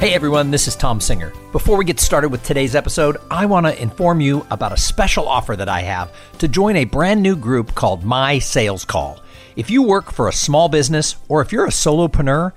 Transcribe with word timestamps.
Hey 0.00 0.14
everyone, 0.14 0.50
this 0.50 0.66
is 0.66 0.76
Tom 0.76 0.98
Singer. 0.98 1.30
Before 1.52 1.76
we 1.76 1.84
get 1.84 2.00
started 2.00 2.30
with 2.30 2.42
today's 2.42 2.74
episode, 2.74 3.18
I 3.30 3.44
want 3.44 3.66
to 3.66 3.82
inform 3.82 4.22
you 4.22 4.46
about 4.50 4.72
a 4.72 4.76
special 4.78 5.28
offer 5.28 5.54
that 5.54 5.68
I 5.68 5.82
have 5.82 6.10
to 6.38 6.48
join 6.48 6.76
a 6.76 6.86
brand 6.86 7.22
new 7.22 7.36
group 7.36 7.74
called 7.74 8.02
My 8.02 8.38
Sales 8.38 8.86
Call. 8.86 9.20
If 9.56 9.68
you 9.68 9.82
work 9.82 10.10
for 10.10 10.26
a 10.26 10.32
small 10.32 10.70
business 10.70 11.16
or 11.28 11.42
if 11.42 11.52
you're 11.52 11.66
a 11.66 11.68
solopreneur, 11.68 12.52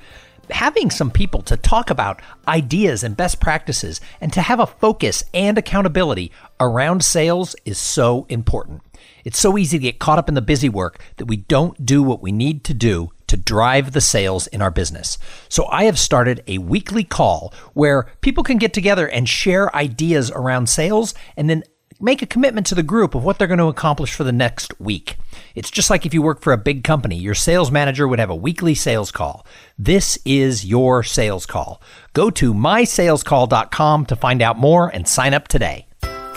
having 0.52 0.90
some 0.90 1.12
people 1.12 1.42
to 1.42 1.58
talk 1.58 1.90
about 1.90 2.22
ideas 2.48 3.04
and 3.04 3.18
best 3.18 3.42
practices 3.42 4.00
and 4.22 4.32
to 4.32 4.42
have 4.42 4.62
a 4.62 4.66
focus 4.66 5.22
and 5.34 5.58
accountability 5.58 6.32
around 6.62 7.04
sales 7.04 7.58
is 7.66 7.78
so 7.78 8.26
important. 8.30 8.82
It's 9.26 9.38
so 9.38 9.58
easy 9.58 9.78
to 9.80 9.84
get 9.84 10.00
caught 10.00 10.18
up 10.18 10.30
in 10.30 10.36
the 10.36 10.42
busy 10.42 10.70
work 10.70 11.04
that 11.18 11.26
we 11.26 11.36
don't 11.36 11.86
do 11.86 12.04
what 12.04 12.22
we 12.22 12.32
need 12.32 12.64
to 12.64 12.74
do 12.74 13.12
to 13.34 13.38
drive 13.38 13.94
the 13.94 14.02
sales 14.02 14.46
in 14.46 14.62
our 14.62 14.70
business. 14.70 15.18
So 15.50 15.66
I 15.72 15.86
have 15.86 15.98
started 15.98 16.44
a 16.46 16.60
weekly 16.60 17.04
call 17.04 17.52
where 17.74 18.04
people 18.22 18.44
can 18.44 18.60
get 18.60 18.74
together 18.74 19.08
and 19.08 19.28
share 19.28 19.76
ideas 19.76 20.30
around 20.30 20.70
sales 20.70 21.16
and 21.36 21.50
then 21.50 21.64
make 22.00 22.22
a 22.22 22.28
commitment 22.28 22.68
to 22.68 22.76
the 22.76 22.84
group 22.84 23.16
of 23.16 23.24
what 23.24 23.40
they're 23.40 23.48
going 23.48 23.58
to 23.58 23.66
accomplish 23.66 24.14
for 24.14 24.24
the 24.24 24.32
next 24.32 24.80
week. 24.80 25.16
It's 25.56 25.72
just 25.72 25.90
like 25.90 26.06
if 26.06 26.14
you 26.14 26.22
work 26.22 26.42
for 26.42 26.54
a 26.54 26.58
big 26.58 26.84
company, 26.84 27.16
your 27.16 27.34
sales 27.34 27.72
manager 27.72 28.08
would 28.08 28.20
have 28.20 28.30
a 28.30 28.36
weekly 28.36 28.76
sales 28.76 29.10
call. 29.10 29.48
This 29.80 30.20
is 30.26 30.64
your 30.64 31.02
sales 31.02 31.48
call. 31.48 31.82
Go 32.14 32.30
to 32.30 32.54
mysalescall.com 32.54 34.06
to 34.06 34.16
find 34.16 34.44
out 34.44 34.60
more 34.60 34.90
and 34.90 35.08
sign 35.08 35.34
up 35.34 35.48
today. 35.48 35.88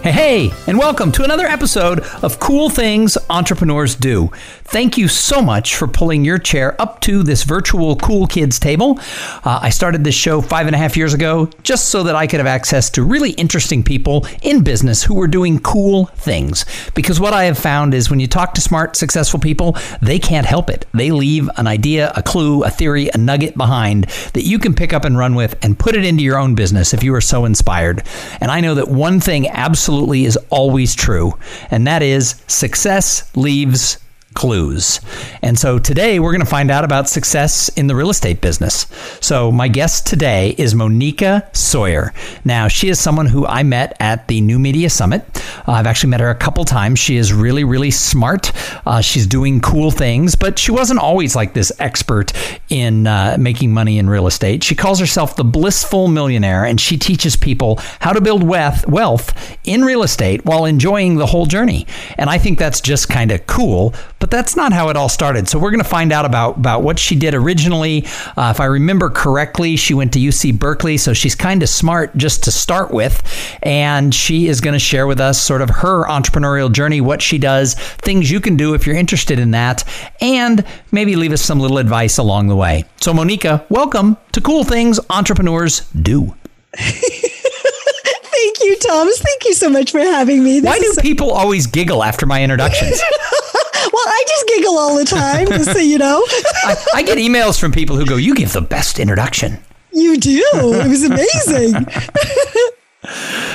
Hey, 0.00 0.12
hey, 0.12 0.50
and 0.68 0.78
welcome 0.78 1.10
to 1.12 1.24
another 1.24 1.46
episode 1.46 2.00
of 2.22 2.38
Cool 2.38 2.70
Things 2.70 3.18
Entrepreneurs 3.28 3.96
Do. 3.96 4.28
Thank 4.62 4.96
you 4.96 5.08
so 5.08 5.42
much 5.42 5.74
for 5.74 5.88
pulling 5.88 6.24
your 6.24 6.38
chair 6.38 6.80
up 6.80 7.00
to 7.00 7.24
this 7.24 7.42
virtual 7.42 7.96
Cool 7.96 8.28
Kids 8.28 8.60
table. 8.60 9.00
Uh, 9.44 9.58
I 9.60 9.70
started 9.70 10.04
this 10.04 10.14
show 10.14 10.40
five 10.40 10.66
and 10.66 10.76
a 10.76 10.78
half 10.78 10.96
years 10.96 11.14
ago 11.14 11.50
just 11.64 11.88
so 11.88 12.04
that 12.04 12.14
I 12.14 12.28
could 12.28 12.38
have 12.38 12.46
access 12.46 12.90
to 12.90 13.02
really 13.02 13.32
interesting 13.32 13.82
people 13.82 14.24
in 14.40 14.62
business 14.62 15.02
who 15.02 15.14
were 15.14 15.26
doing 15.26 15.58
cool 15.58 16.06
things. 16.06 16.64
Because 16.94 17.18
what 17.18 17.34
I 17.34 17.44
have 17.44 17.58
found 17.58 17.92
is 17.92 18.08
when 18.08 18.20
you 18.20 18.28
talk 18.28 18.54
to 18.54 18.60
smart, 18.60 18.94
successful 18.94 19.40
people, 19.40 19.76
they 20.00 20.20
can't 20.20 20.46
help 20.46 20.70
it. 20.70 20.86
They 20.94 21.10
leave 21.10 21.50
an 21.56 21.66
idea, 21.66 22.12
a 22.14 22.22
clue, 22.22 22.62
a 22.62 22.70
theory, 22.70 23.10
a 23.12 23.18
nugget 23.18 23.56
behind 23.56 24.04
that 24.32 24.44
you 24.44 24.60
can 24.60 24.74
pick 24.74 24.92
up 24.92 25.04
and 25.04 25.18
run 25.18 25.34
with 25.34 25.58
and 25.64 25.78
put 25.78 25.96
it 25.96 26.04
into 26.04 26.22
your 26.22 26.38
own 26.38 26.54
business 26.54 26.94
if 26.94 27.02
you 27.02 27.12
are 27.14 27.20
so 27.20 27.44
inspired. 27.44 28.04
And 28.40 28.50
I 28.50 28.60
know 28.60 28.76
that 28.76 28.88
one 28.88 29.18
thing 29.18 29.48
absolutely 29.48 29.87
is 30.24 30.36
always 30.50 30.94
true, 30.94 31.38
and 31.70 31.86
that 31.86 32.02
is 32.02 32.42
success 32.46 33.30
leaves 33.36 33.98
clues. 34.38 35.00
And 35.42 35.58
so 35.58 35.80
today 35.80 36.20
we're 36.20 36.30
going 36.30 36.44
to 36.44 36.46
find 36.46 36.70
out 36.70 36.84
about 36.84 37.08
success 37.08 37.68
in 37.70 37.88
the 37.88 37.96
real 37.96 38.08
estate 38.08 38.40
business. 38.40 38.86
So 39.20 39.50
my 39.50 39.66
guest 39.66 40.06
today 40.06 40.54
is 40.56 40.76
Monica 40.76 41.50
Sawyer. 41.52 42.14
Now, 42.44 42.68
she 42.68 42.88
is 42.88 43.00
someone 43.00 43.26
who 43.26 43.44
I 43.44 43.64
met 43.64 43.96
at 43.98 44.28
the 44.28 44.40
New 44.40 44.60
Media 44.60 44.90
Summit. 44.90 45.24
Uh, 45.66 45.72
I've 45.72 45.88
actually 45.88 46.10
met 46.10 46.20
her 46.20 46.30
a 46.30 46.36
couple 46.36 46.64
times. 46.64 47.00
She 47.00 47.16
is 47.16 47.32
really, 47.32 47.64
really 47.64 47.90
smart. 47.90 48.52
Uh, 48.86 49.00
she's 49.00 49.26
doing 49.26 49.60
cool 49.60 49.90
things, 49.90 50.36
but 50.36 50.56
she 50.56 50.70
wasn't 50.70 51.00
always 51.00 51.34
like 51.34 51.52
this 51.52 51.72
expert 51.80 52.32
in 52.68 53.08
uh, 53.08 53.36
making 53.40 53.74
money 53.74 53.98
in 53.98 54.08
real 54.08 54.28
estate. 54.28 54.62
She 54.62 54.76
calls 54.76 55.00
herself 55.00 55.34
the 55.34 55.44
blissful 55.44 56.06
millionaire, 56.06 56.64
and 56.64 56.80
she 56.80 56.96
teaches 56.96 57.34
people 57.34 57.80
how 57.98 58.12
to 58.12 58.20
build 58.20 58.44
wealth 58.44 59.58
in 59.64 59.82
real 59.82 60.04
estate 60.04 60.44
while 60.44 60.64
enjoying 60.64 61.16
the 61.16 61.26
whole 61.26 61.46
journey. 61.46 61.88
And 62.16 62.30
I 62.30 62.38
think 62.38 62.58
that's 62.58 62.80
just 62.80 63.08
kind 63.08 63.32
of 63.32 63.44
cool. 63.48 63.94
But 64.20 64.27
that's 64.30 64.56
not 64.56 64.72
how 64.72 64.88
it 64.88 64.96
all 64.96 65.08
started. 65.08 65.48
So 65.48 65.58
we're 65.58 65.70
going 65.70 65.82
to 65.82 65.88
find 65.88 66.12
out 66.12 66.24
about 66.24 66.56
about 66.56 66.82
what 66.82 66.98
she 66.98 67.16
did 67.16 67.34
originally. 67.34 68.04
Uh, 68.36 68.52
if 68.54 68.60
I 68.60 68.66
remember 68.66 69.10
correctly, 69.10 69.76
she 69.76 69.94
went 69.94 70.12
to 70.14 70.18
UC 70.18 70.58
Berkeley, 70.58 70.96
so 70.96 71.12
she's 71.12 71.34
kind 71.34 71.62
of 71.62 71.68
smart 71.68 72.16
just 72.16 72.44
to 72.44 72.50
start 72.52 72.90
with, 72.90 73.22
and 73.62 74.14
she 74.14 74.48
is 74.48 74.60
going 74.60 74.74
to 74.74 74.78
share 74.78 75.06
with 75.06 75.20
us 75.20 75.40
sort 75.40 75.62
of 75.62 75.70
her 75.70 76.04
entrepreneurial 76.06 76.70
journey, 76.72 77.00
what 77.00 77.22
she 77.22 77.38
does, 77.38 77.74
things 77.74 78.30
you 78.30 78.40
can 78.40 78.56
do 78.56 78.74
if 78.74 78.86
you're 78.86 78.96
interested 78.96 79.38
in 79.38 79.52
that, 79.52 79.84
and 80.20 80.64
maybe 80.92 81.16
leave 81.16 81.32
us 81.32 81.42
some 81.42 81.58
little 81.60 81.78
advice 81.78 82.18
along 82.18 82.48
the 82.48 82.56
way. 82.56 82.84
So 83.00 83.14
Monica, 83.14 83.64
welcome 83.68 84.16
to 84.32 84.40
Cool 84.40 84.64
Things 84.64 84.98
Entrepreneurs 85.10 85.88
Do. 85.90 86.34
Thank 88.38 88.60
you, 88.62 88.76
Thomas. 88.76 89.20
Thank 89.20 89.44
you 89.46 89.54
so 89.54 89.68
much 89.68 89.90
for 89.90 89.98
having 89.98 90.44
me. 90.44 90.60
This 90.60 90.68
Why 90.68 90.78
do 90.78 90.92
so- 90.92 91.02
people 91.02 91.30
always 91.32 91.66
giggle 91.66 92.04
after 92.04 92.24
my 92.26 92.42
introductions? 92.42 93.00
all 94.66 94.96
the 94.96 95.04
time, 95.04 95.46
just 95.46 95.72
so 95.72 95.78
you 95.78 95.98
know. 95.98 96.22
I, 96.64 96.76
I, 96.94 97.02
get 97.02 97.18
emails 97.18 97.60
from 97.60 97.72
people 97.72 97.96
who 97.96 98.06
go, 98.06 98.16
"You 98.16 98.34
give 98.34 98.52
the 98.52 98.60
best 98.60 98.98
introduction." 98.98 99.58
You 99.92 100.18
do. 100.18 100.42
It 100.54 100.88
was 100.88 101.04
amazing. 101.04 101.86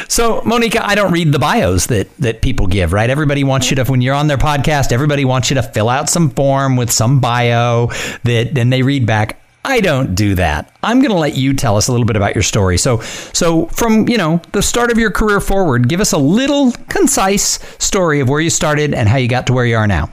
so, 0.08 0.42
Monica, 0.46 0.86
I 0.86 0.96
don't 0.96 1.12
read 1.12 1.32
the 1.32 1.40
bios 1.40 1.88
that 1.88 2.16
that 2.18 2.42
people 2.42 2.68
give, 2.68 2.94
right? 2.94 3.10
Everybody 3.10 3.44
wants 3.44 3.70
you 3.70 3.76
to 3.76 3.84
when 3.86 4.02
you're 4.02 4.16
on 4.16 4.28
their 4.28 4.38
podcast, 4.38 4.92
everybody 4.92 5.26
wants 5.26 5.50
you 5.50 5.56
to 5.56 5.64
fill 5.64 5.90
out 5.90 6.10
some 6.10 6.30
form 6.30 6.76
with 6.76 6.92
some 6.92 7.20
bio 7.20 7.88
that 8.24 8.52
then 8.54 8.70
they 8.70 8.82
read 8.82 9.06
back. 9.06 9.40
I 9.66 9.80
don't 9.80 10.14
do 10.14 10.36
that. 10.36 10.76
I'm 10.84 11.00
going 11.00 11.12
to 11.12 11.18
let 11.18 11.38
you 11.38 11.54
tell 11.54 11.78
us 11.78 11.88
a 11.88 11.92
little 11.92 12.06
bit 12.06 12.18
about 12.18 12.36
your 12.36 12.44
story. 12.44 12.78
So, 12.78 13.00
so 13.00 13.68
from 13.68 14.10
you 14.10 14.18
know 14.18 14.42
the 14.52 14.62
start 14.62 14.92
of 14.92 14.98
your 14.98 15.12
career 15.12 15.40
forward, 15.40 15.88
give 15.88 16.02
us 16.02 16.12
a 16.12 16.18
little 16.18 16.72
concise 16.90 17.60
story 17.80 18.20
of 18.20 18.30
where 18.30 18.42
you 18.42 18.50
started 18.50 18.94
and 18.94 19.08
how 19.08 19.18
you 19.18 19.28
got 19.28 19.48
to 19.48 19.54
where 19.54 19.66
you 19.66 19.78
are 19.78 19.88
now. 19.88 20.12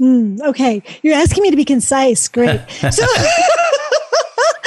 Mm, 0.00 0.40
okay, 0.40 0.82
you're 1.02 1.14
asking 1.14 1.42
me 1.42 1.50
to 1.50 1.56
be 1.56 1.64
concise. 1.64 2.28
Great. 2.28 2.60
So. 2.90 3.06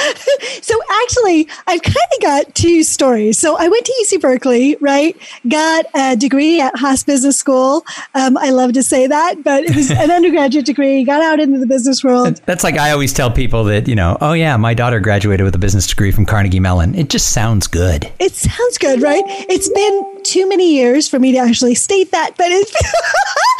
so 0.62 0.78
actually, 1.02 1.48
I've 1.66 1.82
kind 1.82 1.96
of 1.96 2.22
got 2.22 2.54
two 2.54 2.82
stories. 2.82 3.38
So 3.38 3.56
I 3.56 3.68
went 3.68 3.84
to 3.86 3.92
UC 4.02 4.20
Berkeley, 4.20 4.76
right? 4.80 5.16
Got 5.48 5.86
a 5.94 6.16
degree 6.16 6.60
at 6.60 6.76
Haas 6.76 7.04
Business 7.04 7.38
School. 7.38 7.84
Um, 8.14 8.36
I 8.38 8.50
love 8.50 8.72
to 8.74 8.82
say 8.82 9.06
that, 9.06 9.42
but 9.42 9.64
it 9.64 9.74
was 9.74 9.90
an 9.90 10.10
undergraduate 10.10 10.66
degree. 10.66 11.04
Got 11.04 11.22
out 11.22 11.40
into 11.40 11.58
the 11.58 11.66
business 11.66 12.04
world. 12.04 12.40
That's 12.46 12.64
like 12.64 12.76
I 12.76 12.90
always 12.90 13.12
tell 13.12 13.30
people 13.30 13.64
that 13.64 13.88
you 13.88 13.94
know, 13.94 14.16
oh 14.20 14.32
yeah, 14.32 14.56
my 14.56 14.74
daughter 14.74 15.00
graduated 15.00 15.44
with 15.44 15.54
a 15.54 15.58
business 15.58 15.86
degree 15.86 16.10
from 16.10 16.26
Carnegie 16.26 16.60
Mellon. 16.60 16.94
It 16.94 17.10
just 17.10 17.30
sounds 17.30 17.66
good. 17.66 18.10
It 18.18 18.32
sounds 18.32 18.78
good, 18.78 19.02
right? 19.02 19.22
It's 19.26 19.68
been 19.68 20.13
too 20.34 20.48
many 20.48 20.74
years 20.74 21.08
for 21.08 21.20
me 21.20 21.30
to 21.30 21.38
actually 21.38 21.76
state 21.76 22.10
that, 22.10 22.32
but 22.36 22.48
it 22.50 22.68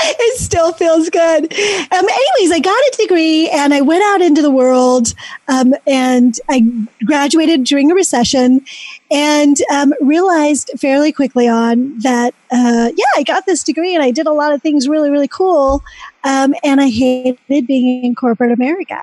it 0.01 0.39
still 0.41 0.73
feels 0.73 1.09
good. 1.09 1.45
Um, 1.45 2.05
anyways, 2.09 2.51
I 2.51 2.59
got 2.61 2.77
a 2.77 2.97
degree 2.99 3.49
and 3.49 3.73
I 3.73 3.81
went 3.81 4.03
out 4.03 4.21
into 4.21 4.43
the 4.43 4.51
world 4.51 5.15
um, 5.47 5.73
and 5.87 6.37
I 6.49 6.63
graduated 7.05 7.63
during 7.63 7.93
a 7.93 7.95
recession 7.95 8.65
and 9.09 9.57
um, 9.71 9.95
realized 10.01 10.73
fairly 10.77 11.13
quickly 11.13 11.47
on 11.47 11.97
that, 12.01 12.35
uh, 12.51 12.91
yeah, 12.97 13.13
I 13.17 13.23
got 13.23 13.47
this 13.47 13.63
degree 13.63 13.95
and 13.95 14.03
I 14.03 14.11
did 14.11 14.27
a 14.27 14.33
lot 14.33 14.53
of 14.53 14.61
things 14.61 14.89
really, 14.89 15.11
really 15.11 15.29
cool. 15.29 15.81
Um, 16.25 16.57
and 16.65 16.81
I 16.81 16.89
hated 16.89 17.69
being 17.69 18.05
in 18.05 18.17
corporate 18.17 18.51
America. 18.51 19.01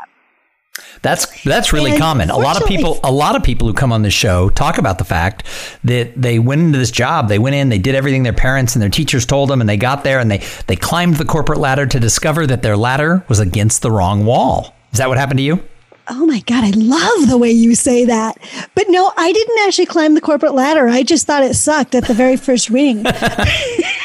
That's 1.01 1.43
that's 1.43 1.73
really 1.73 1.91
and 1.91 1.99
common. 1.99 2.29
A 2.29 2.37
lot 2.37 2.61
of 2.61 2.67
people 2.67 2.99
a 3.03 3.11
lot 3.11 3.35
of 3.35 3.43
people 3.43 3.67
who 3.67 3.73
come 3.73 3.91
on 3.91 4.03
this 4.03 4.13
show 4.13 4.49
talk 4.49 4.77
about 4.77 4.99
the 4.99 5.03
fact 5.03 5.45
that 5.83 6.19
they 6.19 6.39
went 6.39 6.61
into 6.61 6.77
this 6.77 6.91
job, 6.91 7.27
they 7.27 7.39
went 7.39 7.55
in, 7.55 7.69
they 7.69 7.77
did 7.77 7.93
everything 7.93 8.23
their 8.23 8.31
parents 8.31 8.75
and 8.75 8.81
their 8.81 8.89
teachers 8.89 9.25
told 9.25 9.49
them 9.49 9.59
and 9.59 9.69
they 9.69 9.77
got 9.77 10.03
there 10.03 10.19
and 10.19 10.31
they 10.31 10.41
they 10.67 10.77
climbed 10.77 11.15
the 11.15 11.25
corporate 11.25 11.59
ladder 11.59 11.85
to 11.85 11.99
discover 11.99 12.47
that 12.47 12.61
their 12.61 12.77
ladder 12.77 13.25
was 13.27 13.39
against 13.39 13.81
the 13.81 13.91
wrong 13.91 14.25
wall. 14.25 14.73
Is 14.94 15.00
that 15.00 15.09
what 15.09 15.18
happened 15.18 15.39
to 15.39 15.44
you? 15.44 15.62
Oh 16.07 16.25
my 16.25 16.39
God, 16.41 16.63
I 16.63 16.71
love 16.71 17.29
the 17.29 17.38
way 17.38 17.51
you 17.51 17.75
say 17.75 18.06
that. 18.06 18.38
But 18.75 18.85
no, 18.89 19.12
I 19.17 19.31
didn't 19.31 19.59
actually 19.67 19.85
climb 19.85 20.13
the 20.13 20.21
corporate 20.21 20.53
ladder. 20.53 20.88
I 20.88 21.03
just 21.03 21.27
thought 21.27 21.44
it 21.44 21.56
sucked 21.56 21.95
at 21.95 22.06
the 22.06 22.13
very 22.13 22.38
first 22.38 22.69
ring. 22.69 23.06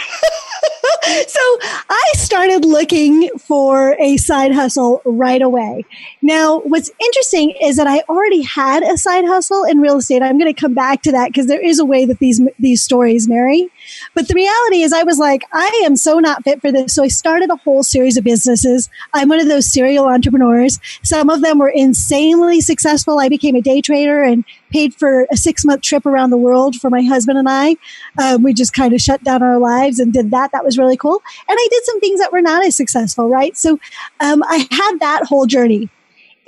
so 1.27 1.41
I 1.89 2.11
started 2.15 2.65
looking 2.65 3.31
for 3.39 3.97
a 4.01 4.17
side 4.17 4.53
hustle 4.53 5.03
right 5.05 5.43
away. 5.43 5.85
Now, 6.23 6.61
what's 6.61 6.91
interesting 7.01 7.55
is 7.63 7.77
that 7.77 7.87
I 7.87 8.01
already 8.09 8.43
had 8.43 8.83
a 8.83 8.97
side 8.97 9.25
hustle 9.25 9.65
in 9.65 9.79
real 9.81 9.99
estate. 9.99 10.23
I'm 10.23 10.39
going 10.39 10.53
to 10.53 10.61
come 10.61 10.75
back 10.75 11.03
to 11.03 11.13
that 11.13 11.29
because 11.29 11.47
there 11.47 11.65
is 11.65 11.79
a 11.79 11.85
way 11.85 12.05
that 12.07 12.19
these 12.19 12.41
these 12.59 12.83
stories 12.83 13.29
marry. 13.29 13.71
But 14.17 14.29
the 14.29 14.35
reality 14.35 14.81
is, 14.81 14.95
I 14.95 15.03
was 15.03 15.19
like, 15.19 15.43
I 15.53 15.83
am 15.85 15.95
so 15.95 16.19
not 16.21 16.43
fit 16.43 16.63
for 16.63 16.73
this. 16.73 16.95
So 16.95 17.05
I 17.05 17.09
started 17.09 17.51
a 17.51 17.57
whole 17.57 17.83
series 17.83 18.17
of 18.17 18.25
businesses. 18.25 18.89
I'm 19.13 19.29
one 19.29 19.41
of 19.41 19.49
those 19.49 19.71
serial 19.71 20.07
entrepreneurs. 20.07 20.81
Some 21.03 21.29
of 21.29 21.43
them 21.43 21.59
were 21.59 21.69
insanely 21.69 22.63
successful. 22.63 23.21
I 23.21 23.29
became 23.29 23.55
a 23.57 23.61
day 23.61 23.83
trader 23.83 24.23
and 24.23 24.43
paid 24.71 24.95
for 24.95 25.27
a 25.31 25.37
six 25.37 25.67
month 25.67 25.83
trip 25.83 26.07
around 26.07 26.31
the 26.31 26.39
world 26.39 26.77
for 26.77 26.89
my 26.89 27.03
husband 27.03 27.37
and 27.37 27.47
I. 27.47 27.77
Um, 28.19 28.43
we 28.43 28.55
just 28.55 28.73
kind 28.73 28.95
of 28.95 29.03
shut 29.03 29.23
down 29.23 29.43
our 29.43 29.59
lives 29.59 29.99
and 29.99 30.15
did 30.15 30.31
that. 30.31 30.51
That 30.53 30.65
was 30.65 30.79
really 30.79 30.97
cool. 30.97 31.23
And 31.47 31.59
I 31.61 31.69
did 31.71 31.85
some 31.85 32.01
things 32.01 32.19
that 32.19 32.33
were 32.33 32.41
not 32.41 32.65
as 32.65 32.75
successful, 32.75 33.29
right? 33.29 33.55
So 33.55 33.79
um, 34.21 34.43
I 34.45 34.67
had 34.71 34.97
that 35.01 35.27
whole 35.27 35.45
journey 35.45 35.91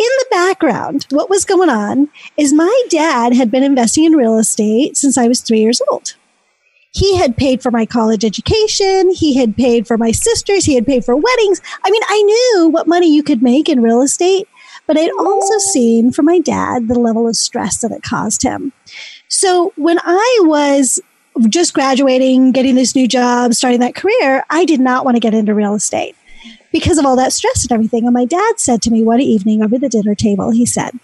in 0.01 0.11
the 0.21 0.27
background, 0.31 1.07
what 1.11 1.29
was 1.29 1.45
going 1.45 1.69
on 1.69 2.09
is 2.37 2.53
my 2.53 2.83
dad 2.89 3.35
had 3.35 3.51
been 3.51 3.65
investing 3.65 4.05
in 4.05 4.13
real 4.13 4.39
estate 4.39 4.97
since 4.97 5.19
I 5.19 5.27
was 5.27 5.41
three 5.41 5.59
years 5.59 5.83
old. 5.91 6.15
He 6.93 7.17
had 7.17 7.37
paid 7.37 7.63
for 7.63 7.71
my 7.71 7.87
college 7.87 8.25
education. 8.25 9.11
He 9.11 9.37
had 9.37 9.57
paid 9.57 9.87
for 9.87 9.99
my 9.99 10.11
sisters. 10.11 10.65
He 10.65 10.75
had 10.75 10.87
paid 10.87 11.05
for 11.05 11.17
weddings. 11.17 11.61
I 11.85 11.91
mean, 11.91 12.03
I 12.09 12.23
knew 12.23 12.69
what 12.71 12.87
money 12.87 13.13
you 13.13 13.23
could 13.23 13.43
make 13.43 13.69
in 13.69 13.83
real 13.83 14.03
estate, 14.03 14.49
but 14.87 14.97
I'd 14.97 15.11
also 15.19 15.59
seen 15.73 16.13
from 16.13 16.25
my 16.25 16.39
dad 16.39 16.89
the 16.89 16.99
level 16.99 17.29
of 17.29 17.37
stress 17.37 17.79
that 17.83 17.93
it 17.93 18.03
caused 18.03 18.43
him. 18.43 18.73
So 19.29 19.73
when 19.77 19.99
I 20.03 20.39
was 20.43 21.01
just 21.49 21.75
graduating, 21.75 22.53
getting 22.53 22.75
this 22.75 22.95
new 22.95 23.07
job, 23.07 23.55
starting 23.55 23.81
that 23.81 23.95
career, 23.95 24.45
I 24.51 24.65
did 24.65 24.81
not 24.81 25.05
want 25.05 25.17
to 25.17 25.21
get 25.21 25.35
into 25.35 25.55
real 25.55 25.75
estate 25.75 26.17
because 26.73 26.99
of 26.99 27.07
all 27.07 27.17
that 27.17 27.33
stress 27.33 27.65
and 27.65 27.73
everything. 27.73 28.05
And 28.05 28.15
my 28.15 28.25
dad 28.25 28.59
said 28.59 28.83
to 28.83 28.91
me 28.91 29.03
one 29.03 29.21
evening 29.21 29.63
over 29.63 29.79
the 29.79 29.89
dinner 29.89 30.15
table, 30.15 30.51
he 30.51 30.67
said, 30.67 30.99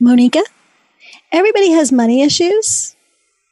Monica, 0.00 0.42
everybody 1.30 1.70
has 1.70 1.92
money 1.92 2.22
issues. 2.22 2.96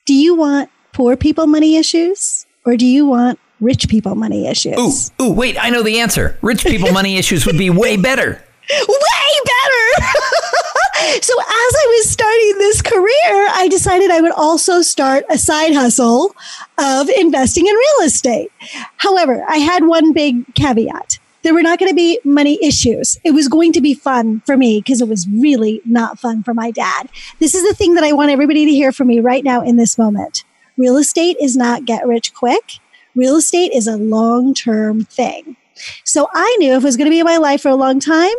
Do 0.06 0.14
you 0.14 0.34
want 0.34 0.70
poor 0.92 1.16
people 1.16 1.46
money 1.46 1.76
issues 1.76 2.46
or 2.64 2.76
do 2.76 2.86
you 2.86 3.06
want 3.06 3.38
rich 3.60 3.88
people 3.88 4.14
money 4.14 4.46
issues? 4.46 5.10
Ooh, 5.20 5.24
ooh, 5.24 5.32
wait, 5.32 5.56
I 5.62 5.70
know 5.70 5.82
the 5.82 6.00
answer. 6.00 6.38
Rich 6.42 6.64
people 6.64 6.92
money 6.92 7.16
issues 7.18 7.46
would 7.46 7.58
be 7.58 7.70
way 7.70 7.96
better. 7.96 8.42
Way 8.70 9.32
better. 9.44 10.06
so 11.20 11.40
as 11.40 11.46
I 11.48 11.86
was 11.98 12.10
starting 12.10 12.58
this 12.58 12.82
career, 12.82 13.48
I 13.50 13.68
decided 13.70 14.10
I 14.10 14.20
would 14.20 14.32
also 14.32 14.82
start 14.82 15.24
a 15.28 15.38
side 15.38 15.74
hustle 15.74 16.34
of 16.78 17.08
investing 17.08 17.66
in 17.66 17.74
real 17.74 18.06
estate. 18.06 18.50
However, 18.98 19.44
I 19.48 19.56
had 19.56 19.86
one 19.86 20.12
big 20.12 20.54
caveat. 20.54 21.18
There 21.42 21.54
were 21.54 21.62
not 21.62 21.80
going 21.80 21.90
to 21.90 21.96
be 21.96 22.20
money 22.24 22.56
issues. 22.62 23.18
It 23.24 23.32
was 23.32 23.48
going 23.48 23.72
to 23.72 23.80
be 23.80 23.94
fun 23.94 24.42
for 24.46 24.56
me 24.56 24.78
because 24.78 25.00
it 25.00 25.08
was 25.08 25.28
really 25.28 25.80
not 25.84 26.20
fun 26.20 26.44
for 26.44 26.54
my 26.54 26.70
dad. 26.70 27.08
This 27.40 27.54
is 27.56 27.66
the 27.66 27.74
thing 27.74 27.94
that 27.94 28.04
I 28.04 28.12
want 28.12 28.30
everybody 28.30 28.64
to 28.64 28.70
hear 28.70 28.92
from 28.92 29.08
me 29.08 29.18
right 29.18 29.42
now 29.42 29.60
in 29.60 29.76
this 29.76 29.98
moment. 29.98 30.44
Real 30.82 30.96
estate 30.96 31.36
is 31.40 31.56
not 31.56 31.84
get 31.84 32.04
rich 32.08 32.34
quick. 32.34 32.72
Real 33.14 33.36
estate 33.36 33.70
is 33.72 33.86
a 33.86 33.96
long 33.96 34.52
term 34.52 35.04
thing. 35.04 35.54
So 36.02 36.28
I 36.34 36.56
knew 36.58 36.72
if 36.72 36.82
it 36.82 36.84
was 36.84 36.96
going 36.96 37.06
to 37.06 37.10
be 37.10 37.20
in 37.20 37.24
my 37.24 37.36
life 37.36 37.62
for 37.62 37.68
a 37.68 37.76
long 37.76 38.00
time, 38.00 38.34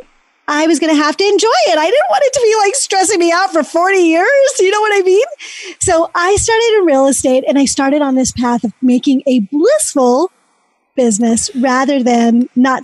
I 0.50 0.68
was 0.68 0.78
going 0.78 0.94
to 0.94 1.02
have 1.02 1.16
to 1.16 1.24
enjoy 1.24 1.48
it. 1.68 1.78
I 1.78 1.86
didn't 1.86 2.10
want 2.10 2.24
it 2.26 2.34
to 2.34 2.42
be 2.42 2.56
like 2.66 2.76
stressing 2.76 3.18
me 3.18 3.32
out 3.32 3.54
for 3.54 3.64
40 3.64 3.98
years. 3.98 4.28
You 4.60 4.72
know 4.72 4.82
what 4.82 4.92
I 4.94 5.04
mean? 5.06 5.24
So 5.80 6.12
I 6.14 6.36
started 6.36 6.80
in 6.80 6.86
real 6.86 7.08
estate 7.08 7.46
and 7.48 7.58
I 7.58 7.64
started 7.64 8.02
on 8.02 8.16
this 8.16 8.34
path 8.34 8.66
of 8.66 8.74
making 8.82 9.24
a 9.26 9.40
blissful 9.40 10.30
business 10.98 11.50
rather 11.56 12.04
than 12.04 12.50
not 12.58 12.84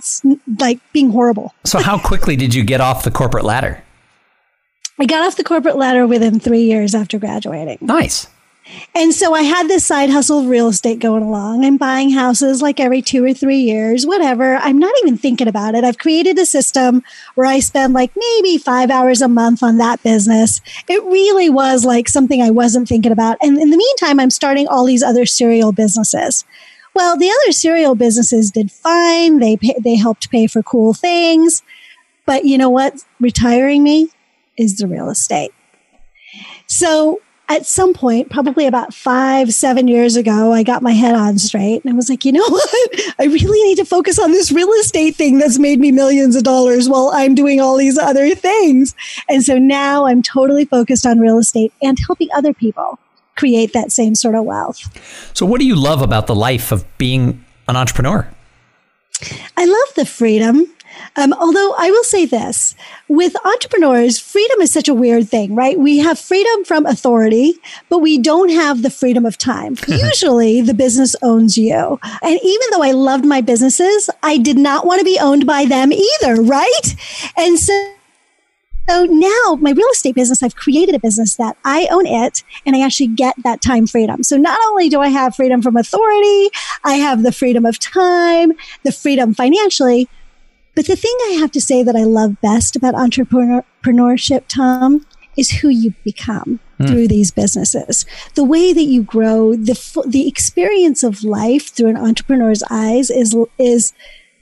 like 0.58 0.80
being 0.94 1.10
horrible. 1.10 1.52
So, 1.66 1.80
how 1.80 1.98
quickly 1.98 2.34
did 2.34 2.54
you 2.54 2.64
get 2.64 2.80
off 2.80 3.04
the 3.04 3.10
corporate 3.10 3.44
ladder? 3.44 3.84
I 4.98 5.04
got 5.04 5.22
off 5.22 5.36
the 5.36 5.44
corporate 5.44 5.76
ladder 5.76 6.06
within 6.06 6.40
three 6.40 6.62
years 6.62 6.94
after 6.94 7.18
graduating. 7.18 7.78
Nice. 7.82 8.26
And 8.94 9.14
so 9.14 9.34
I 9.34 9.42
had 9.42 9.68
this 9.68 9.84
side 9.84 10.10
hustle 10.10 10.40
of 10.40 10.46
real 10.46 10.68
estate 10.68 10.98
going 10.98 11.22
along. 11.22 11.64
I'm 11.64 11.76
buying 11.76 12.10
houses 12.10 12.60
like 12.60 12.80
every 12.80 13.02
two 13.02 13.24
or 13.24 13.32
three 13.32 13.60
years, 13.60 14.06
whatever. 14.06 14.56
I'm 14.56 14.78
not 14.78 14.94
even 15.02 15.16
thinking 15.16 15.48
about 15.48 15.74
it. 15.74 15.84
I've 15.84 15.98
created 15.98 16.38
a 16.38 16.46
system 16.46 17.02
where 17.34 17.46
I 17.46 17.60
spend 17.60 17.94
like 17.94 18.12
maybe 18.16 18.58
five 18.58 18.90
hours 18.90 19.22
a 19.22 19.28
month 19.28 19.62
on 19.62 19.78
that 19.78 20.02
business. 20.02 20.60
It 20.88 21.02
really 21.04 21.48
was 21.48 21.84
like 21.84 22.08
something 22.08 22.42
I 22.42 22.50
wasn't 22.50 22.88
thinking 22.88 23.12
about. 23.12 23.38
And 23.40 23.58
in 23.58 23.70
the 23.70 23.76
meantime, 23.76 24.18
I'm 24.20 24.30
starting 24.30 24.66
all 24.68 24.84
these 24.84 25.02
other 25.02 25.26
serial 25.26 25.72
businesses. 25.72 26.44
Well, 26.94 27.16
the 27.16 27.30
other 27.30 27.52
serial 27.52 27.94
businesses 27.94 28.50
did 28.50 28.72
fine. 28.72 29.38
They 29.38 29.56
pay, 29.56 29.74
they 29.82 29.96
helped 29.96 30.30
pay 30.30 30.46
for 30.46 30.62
cool 30.62 30.94
things. 30.94 31.62
But 32.26 32.44
you 32.44 32.58
know 32.58 32.70
what? 32.70 33.04
Retiring 33.20 33.82
me 33.82 34.08
is 34.56 34.76
the 34.76 34.86
real 34.86 35.08
estate. 35.08 35.52
So 36.66 37.20
at 37.50 37.66
some 37.66 37.92
point, 37.92 38.30
probably 38.30 38.66
about 38.66 38.94
five, 38.94 39.52
seven 39.52 39.88
years 39.88 40.14
ago, 40.14 40.52
I 40.52 40.62
got 40.62 40.82
my 40.82 40.92
head 40.92 41.16
on 41.16 41.36
straight 41.36 41.84
and 41.84 41.92
I 41.92 41.96
was 41.96 42.08
like, 42.08 42.24
you 42.24 42.30
know 42.30 42.44
what? 42.48 43.14
I 43.18 43.24
really 43.24 43.62
need 43.68 43.76
to 43.78 43.84
focus 43.84 44.20
on 44.20 44.30
this 44.30 44.52
real 44.52 44.70
estate 44.74 45.16
thing 45.16 45.38
that's 45.38 45.58
made 45.58 45.80
me 45.80 45.90
millions 45.90 46.36
of 46.36 46.44
dollars 46.44 46.88
while 46.88 47.10
I'm 47.12 47.34
doing 47.34 47.60
all 47.60 47.76
these 47.76 47.98
other 47.98 48.36
things. 48.36 48.94
And 49.28 49.42
so 49.42 49.58
now 49.58 50.06
I'm 50.06 50.22
totally 50.22 50.64
focused 50.64 51.04
on 51.04 51.18
real 51.18 51.38
estate 51.38 51.72
and 51.82 51.98
helping 52.06 52.28
other 52.32 52.54
people 52.54 53.00
create 53.34 53.72
that 53.72 53.90
same 53.90 54.14
sort 54.14 54.36
of 54.36 54.44
wealth. 54.44 54.78
So, 55.36 55.44
what 55.44 55.58
do 55.60 55.66
you 55.66 55.74
love 55.74 56.02
about 56.02 56.28
the 56.28 56.34
life 56.34 56.70
of 56.70 56.84
being 56.98 57.44
an 57.66 57.74
entrepreneur? 57.74 58.28
I 59.56 59.64
love 59.64 59.94
the 59.96 60.06
freedom. 60.06 60.66
Um, 61.16 61.32
although 61.32 61.74
I 61.78 61.90
will 61.90 62.04
say 62.04 62.24
this 62.24 62.74
with 63.08 63.34
entrepreneurs, 63.44 64.18
freedom 64.18 64.60
is 64.60 64.72
such 64.72 64.88
a 64.88 64.94
weird 64.94 65.28
thing, 65.28 65.54
right? 65.54 65.78
We 65.78 65.98
have 65.98 66.18
freedom 66.18 66.64
from 66.64 66.86
authority, 66.86 67.54
but 67.88 67.98
we 67.98 68.18
don't 68.18 68.50
have 68.50 68.82
the 68.82 68.90
freedom 68.90 69.26
of 69.26 69.38
time. 69.38 69.76
Usually 69.88 70.60
the 70.60 70.74
business 70.74 71.16
owns 71.22 71.56
you. 71.56 71.98
And 72.22 72.38
even 72.42 72.66
though 72.70 72.82
I 72.82 72.92
loved 72.92 73.24
my 73.24 73.40
businesses, 73.40 74.10
I 74.22 74.38
did 74.38 74.58
not 74.58 74.86
want 74.86 75.00
to 75.00 75.04
be 75.04 75.18
owned 75.20 75.46
by 75.46 75.64
them 75.64 75.92
either, 75.92 76.42
right? 76.42 76.96
And 77.36 77.58
so 77.58 77.94
so 78.90 79.04
now 79.04 79.56
my 79.60 79.70
real 79.70 79.86
estate 79.92 80.16
business, 80.16 80.42
I've 80.42 80.56
created 80.56 80.96
a 80.96 80.98
business 80.98 81.36
that 81.36 81.56
I 81.64 81.86
own 81.92 82.06
it 82.06 82.42
and 82.66 82.74
I 82.74 82.84
actually 82.84 83.06
get 83.06 83.36
that 83.44 83.62
time 83.62 83.86
freedom. 83.86 84.24
So 84.24 84.36
not 84.36 84.58
only 84.66 84.88
do 84.88 85.00
I 85.00 85.06
have 85.10 85.36
freedom 85.36 85.62
from 85.62 85.76
authority, 85.76 86.48
I 86.82 86.94
have 86.94 87.22
the 87.22 87.30
freedom 87.30 87.64
of 87.64 87.78
time, 87.78 88.50
the 88.82 88.90
freedom 88.90 89.32
financially, 89.32 90.08
but 90.74 90.86
the 90.86 90.96
thing 90.96 91.16
I 91.28 91.36
have 91.40 91.50
to 91.52 91.60
say 91.60 91.82
that 91.82 91.96
I 91.96 92.04
love 92.04 92.40
best 92.40 92.76
about 92.76 92.94
entrepreneurship, 92.94 94.44
Tom, 94.48 95.04
is 95.36 95.50
who 95.60 95.68
you 95.68 95.94
become 96.04 96.60
mm. 96.78 96.88
through 96.88 97.08
these 97.08 97.30
businesses. 97.30 98.04
The 98.34 98.44
way 98.44 98.72
that 98.72 98.84
you 98.84 99.02
grow, 99.02 99.54
the 99.54 100.04
the 100.06 100.28
experience 100.28 101.02
of 101.02 101.24
life 101.24 101.68
through 101.68 101.88
an 101.88 101.96
entrepreneur's 101.96 102.62
eyes 102.70 103.10
is 103.10 103.36
is 103.58 103.92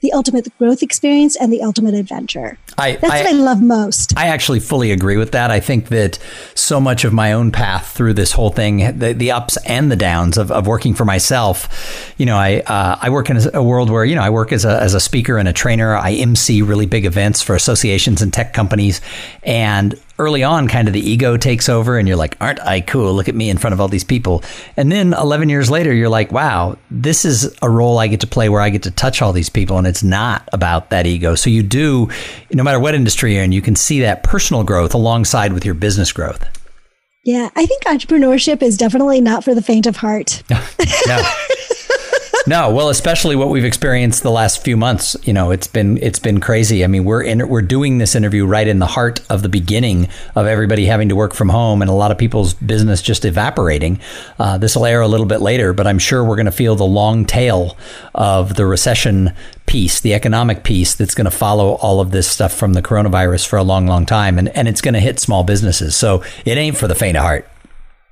the 0.01 0.13
ultimate 0.13 0.47
growth 0.57 0.81
experience 0.81 1.35
and 1.35 1.51
the 1.51 1.61
ultimate 1.61 1.93
adventure. 1.93 2.57
I, 2.79 2.95
That's 2.95 3.13
I, 3.13 3.23
what 3.23 3.27
I 3.27 3.31
love 3.31 3.61
most. 3.61 4.17
I 4.17 4.27
actually 4.27 4.59
fully 4.59 4.91
agree 4.91 5.17
with 5.17 5.31
that. 5.31 5.51
I 5.51 5.59
think 5.59 5.89
that 5.89 6.19
so 6.55 6.79
much 6.79 7.03
of 7.03 7.13
my 7.13 7.33
own 7.33 7.51
path 7.51 7.91
through 7.91 8.13
this 8.13 8.31
whole 8.31 8.49
thing, 8.49 8.97
the, 8.97 9.13
the 9.13 9.31
ups 9.31 9.57
and 9.65 9.91
the 9.91 9.95
downs 9.95 10.37
of, 10.37 10.51
of 10.51 10.67
working 10.67 10.93
for 10.93 11.05
myself, 11.05 12.13
you 12.17 12.25
know, 12.25 12.37
I 12.37 12.59
uh, 12.61 12.97
I 13.01 13.09
work 13.09 13.29
in 13.29 13.37
a 13.53 13.63
world 13.63 13.89
where, 13.89 14.05
you 14.05 14.15
know, 14.15 14.21
I 14.21 14.29
work 14.29 14.51
as 14.51 14.65
a, 14.65 14.81
as 14.81 14.93
a 14.93 14.99
speaker 14.99 15.37
and 15.37 15.47
a 15.47 15.53
trainer. 15.53 15.95
I 15.95 16.13
MC 16.13 16.61
really 16.61 16.85
big 16.85 17.05
events 17.05 17.41
for 17.41 17.55
associations 17.55 18.21
and 18.21 18.33
tech 18.33 18.53
companies. 18.53 19.01
And 19.43 19.99
early 20.19 20.43
on, 20.43 20.67
kind 20.67 20.87
of 20.87 20.93
the 20.93 21.09
ego 21.09 21.37
takes 21.37 21.69
over, 21.69 21.97
and 21.97 22.07
you're 22.07 22.17
like, 22.17 22.35
"Aren't 22.41 22.59
I 22.59 22.81
cool? 22.81 23.13
Look 23.13 23.29
at 23.29 23.35
me 23.35 23.49
in 23.49 23.57
front 23.57 23.73
of 23.73 23.81
all 23.81 23.87
these 23.87 24.03
people." 24.03 24.43
And 24.77 24.91
then 24.91 25.13
11 25.13 25.49
years 25.49 25.71
later, 25.71 25.93
you're 25.93 26.09
like, 26.09 26.31
"Wow, 26.31 26.77
this 26.91 27.25
is 27.25 27.55
a 27.61 27.69
role 27.69 27.97
I 27.97 28.07
get 28.07 28.19
to 28.19 28.27
play 28.27 28.49
where 28.49 28.61
I 28.61 28.69
get 28.69 28.83
to 28.83 28.91
touch 28.91 29.21
all 29.21 29.33
these 29.33 29.49
people, 29.49 29.77
and 29.77 29.87
it's 29.87 30.03
not 30.03 30.47
about 30.51 30.89
that 30.91 31.07
ego." 31.07 31.35
So 31.35 31.49
you 31.49 31.63
do, 31.63 32.09
no 32.51 32.63
matter 32.63 32.68
what 32.77 32.93
industry 32.93 33.35
you're 33.35 33.43
in, 33.43 33.51
you 33.51 33.61
can 33.61 33.75
see 33.75 34.01
that 34.01 34.23
personal 34.23 34.63
growth 34.63 34.93
alongside 34.93 35.53
with 35.53 35.65
your 35.65 35.73
business 35.73 36.11
growth. 36.11 36.45
Yeah, 37.23 37.49
I 37.55 37.65
think 37.65 37.83
entrepreneurship 37.83 38.61
is 38.61 38.77
definitely 38.77 39.21
not 39.21 39.43
for 39.43 39.53
the 39.53 39.61
faint 39.61 39.87
of 39.87 39.97
heart. 39.97 40.43
no. 41.07 41.21
no, 42.47 42.73
well, 42.73 42.89
especially 42.89 43.35
what 43.35 43.49
we've 43.49 43.65
experienced 43.65 44.23
the 44.23 44.31
last 44.31 44.63
few 44.63 44.77
months. 44.77 45.15
You 45.23 45.33
know, 45.33 45.51
it's 45.51 45.67
been 45.67 45.97
it's 45.97 46.17
been 46.17 46.39
crazy. 46.39 46.83
I 46.83 46.87
mean, 46.87 47.03
we're 47.03 47.21
in 47.21 47.47
we're 47.47 47.61
doing 47.61 47.97
this 47.97 48.15
interview 48.15 48.45
right 48.45 48.67
in 48.67 48.79
the 48.79 48.87
heart 48.87 49.21
of 49.29 49.43
the 49.43 49.49
beginning 49.49 50.07
of 50.35 50.47
everybody 50.47 50.85
having 50.85 51.09
to 51.09 51.15
work 51.15 51.33
from 51.33 51.49
home 51.49 51.81
and 51.81 51.91
a 51.91 51.93
lot 51.93 52.09
of 52.09 52.17
people's 52.17 52.53
business 52.53 53.01
just 53.01 53.25
evaporating. 53.25 53.99
Uh, 54.39 54.57
this 54.57 54.75
will 54.75 54.85
air 54.85 55.01
a 55.01 55.07
little 55.07 55.25
bit 55.27 55.41
later, 55.41 55.73
but 55.73 55.85
I'm 55.85 55.99
sure 55.99 56.23
we're 56.23 56.37
going 56.37 56.45
to 56.45 56.51
feel 56.51 56.75
the 56.75 56.85
long 56.85 57.25
tail 57.25 57.77
of 58.15 58.55
the 58.55 58.65
recession 58.65 59.35
piece, 59.69 60.01
the 60.01 60.15
economic 60.15 60.63
piece 60.63 60.95
that's 60.95 61.13
going 61.13 61.25
to 61.25 61.31
follow 61.31 61.73
all 61.75 62.01
of 62.01 62.09
this 62.09 62.29
stuff 62.29 62.51
from 62.51 62.73
the 62.73 62.81
coronavirus 62.81 63.47
for 63.47 63.57
a 63.57 63.63
long, 63.63 63.85
long 63.85 64.03
time, 64.03 64.39
and 64.39 64.49
and 64.49 64.67
it's 64.67 64.81
going 64.81 64.95
to 64.95 64.99
hit 64.99 65.19
small 65.19 65.43
businesses. 65.43 65.95
So 65.95 66.23
it 66.43 66.57
ain't 66.57 66.75
for 66.75 66.87
the 66.87 66.95
faint 66.95 67.15
of 67.15 67.23
heart. 67.23 67.47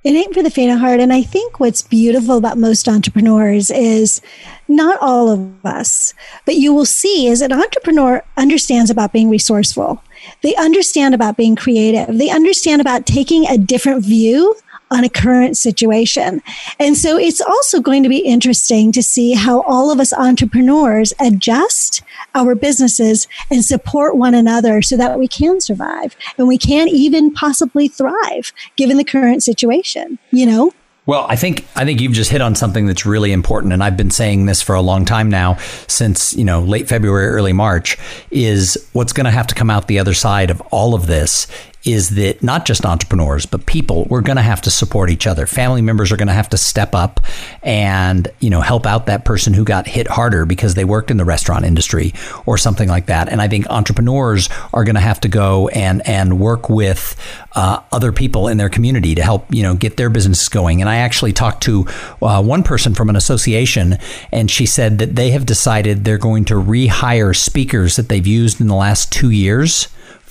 It 0.03 0.11
ain't 0.11 0.35
for 0.35 0.43
the 0.43 0.51
faint 0.51 0.71
of 0.71 0.79
heart. 0.79 0.99
And 0.99 1.11
I 1.11 1.23
think 1.23 1.59
what's 1.59 1.81
beautiful 1.81 2.37
about 2.37 2.59
most 2.59 2.87
entrepreneurs 2.87 3.71
is 3.71 4.21
not 4.67 4.97
all 5.01 5.31
of 5.31 5.65
us, 5.65 6.13
but 6.45 6.55
you 6.55 6.73
will 6.73 6.85
see 6.85 7.27
is 7.27 7.41
an 7.41 7.51
entrepreneur 7.51 8.23
understands 8.37 8.91
about 8.91 9.11
being 9.11 9.29
resourceful. 9.29 10.01
They 10.43 10.55
understand 10.55 11.15
about 11.15 11.37
being 11.37 11.55
creative. 11.55 12.17
They 12.17 12.29
understand 12.29 12.81
about 12.81 13.05
taking 13.07 13.47
a 13.47 13.57
different 13.57 14.05
view 14.05 14.55
on 14.91 15.03
a 15.03 15.09
current 15.09 15.57
situation. 15.57 16.41
And 16.79 16.97
so 16.97 17.17
it's 17.17 17.41
also 17.41 17.81
going 17.81 18.03
to 18.03 18.09
be 18.09 18.19
interesting 18.19 18.91
to 18.93 19.03
see 19.03 19.33
how 19.33 19.61
all 19.61 19.91
of 19.91 19.99
us 19.99 20.13
entrepreneurs 20.13 21.13
adjust 21.19 22.01
our 22.35 22.55
businesses 22.55 23.27
and 23.51 23.63
support 23.63 24.15
one 24.15 24.33
another 24.33 24.81
so 24.81 24.97
that 24.97 25.19
we 25.19 25.27
can 25.27 25.59
survive 25.59 26.15
and 26.37 26.47
we 26.47 26.57
can 26.57 26.87
even 26.87 27.33
possibly 27.33 27.87
thrive 27.87 28.53
given 28.75 28.97
the 28.97 29.03
current 29.03 29.43
situation, 29.43 30.19
you 30.31 30.45
know? 30.45 30.71
Well, 31.07 31.25
I 31.29 31.37
think 31.37 31.65
I 31.73 31.85
think 31.85 32.01
you've 32.01 32.11
just 32.11 32.31
hit 32.31 32.41
on 32.41 32.53
something 32.53 32.85
that's 32.85 33.05
really 33.05 33.31
important, 33.31 33.71
and 33.71 33.81
I've 33.81 33.95
been 33.95 34.11
saying 34.11 34.45
this 34.45 34.61
for 34.61 34.75
a 34.75 34.81
long 34.81 35.05
time 35.05 35.29
now, 35.29 35.55
since 35.87 36.33
you 36.33 36.43
know 36.43 36.59
late 36.59 36.89
February, 36.89 37.27
early 37.27 37.53
March, 37.53 37.97
is 38.29 38.89
what's 38.91 39.13
going 39.13 39.23
to 39.23 39.31
have 39.31 39.47
to 39.47 39.55
come 39.55 39.69
out 39.69 39.87
the 39.87 39.99
other 39.99 40.13
side 40.13 40.49
of 40.49 40.59
all 40.69 40.93
of 40.93 41.07
this 41.07 41.47
is 41.87 42.09
that 42.09 42.43
not 42.43 42.65
just 42.65 42.85
entrepreneurs, 42.85 43.45
but 43.45 43.65
people, 43.65 44.03
we're 44.09 44.21
going 44.21 44.35
to 44.35 44.41
have 44.41 44.61
to 44.61 44.69
support 44.69 45.09
each 45.09 45.25
other. 45.25 45.47
Family 45.47 45.81
members 45.81 46.11
are 46.11 46.17
going 46.17 46.27
to 46.27 46.33
have 46.33 46.49
to 46.49 46.57
step 46.57 46.93
up 46.93 47.21
and, 47.63 48.27
you 48.41 48.49
know, 48.49 48.59
help 48.59 48.85
out 48.85 49.05
that 49.05 49.23
person 49.23 49.53
who 49.53 49.63
got 49.63 49.87
hit 49.87 50.05
harder 50.07 50.45
because 50.45 50.73
they 50.73 50.83
worked 50.83 51.09
in 51.09 51.15
the 51.15 51.23
restaurant 51.23 51.63
industry 51.63 52.13
or 52.45 52.57
something 52.57 52.89
like 52.89 53.05
that. 53.05 53.29
And 53.29 53.41
I 53.41 53.47
think 53.47 53.67
entrepreneurs 53.69 54.49
are 54.73 54.83
going 54.83 54.95
to 54.95 55.01
have 55.01 55.21
to 55.21 55.29
go 55.29 55.69
and, 55.69 56.05
and 56.05 56.39
work 56.41 56.69
with 56.69 57.15
uh, 57.55 57.81
other 57.93 58.11
people 58.11 58.49
in 58.49 58.57
their 58.57 58.69
community 58.69 59.15
to 59.15 59.23
help, 59.23 59.45
you 59.53 59.63
know, 59.63 59.73
get 59.73 59.95
their 59.95 60.09
businesses 60.09 60.49
going. 60.49 60.81
And 60.81 60.89
I 60.89 60.97
actually 60.97 61.31
talked 61.31 61.63
to 61.63 61.85
uh, 62.21 62.43
one 62.43 62.63
person 62.63 62.95
from 62.95 63.09
an 63.09 63.15
association 63.15 63.97
and 64.33 64.51
she 64.51 64.65
said 64.65 64.99
that 64.99 65.15
they 65.15 65.31
have 65.31 65.45
decided 65.45 66.03
they're 66.03 66.17
going 66.17 66.43
to 66.45 66.55
rehire 66.55 67.33
speakers 67.33 67.95
that 67.95 68.09
they've 68.09 68.27
used 68.27 68.59
in 68.59 68.67
the 68.67 68.75
last 68.75 69.09
two 69.09 69.31
years 69.31 69.87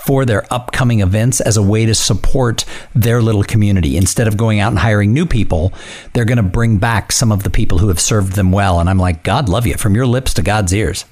for 0.06 0.24
their 0.24 0.46
upcoming 0.52 1.00
events 1.00 1.40
as 1.40 1.56
a 1.56 1.62
way 1.62 1.84
to 1.84 1.94
support 1.94 2.64
their 2.94 3.20
little 3.20 3.42
community. 3.42 3.96
Instead 3.96 4.28
of 4.28 4.36
going 4.36 4.60
out 4.60 4.70
and 4.70 4.78
hiring 4.78 5.12
new 5.12 5.26
people, 5.26 5.72
they're 6.12 6.24
going 6.24 6.36
to 6.36 6.42
bring 6.42 6.78
back 6.78 7.10
some 7.10 7.32
of 7.32 7.42
the 7.42 7.50
people 7.50 7.78
who 7.78 7.88
have 7.88 8.00
served 8.00 8.34
them 8.34 8.52
well. 8.52 8.78
And 8.78 8.88
I'm 8.88 8.98
like, 8.98 9.24
God 9.24 9.48
love 9.48 9.66
you 9.66 9.74
from 9.74 9.94
your 9.94 10.06
lips 10.06 10.32
to 10.34 10.42
God's 10.42 10.72
ears. 10.72 11.04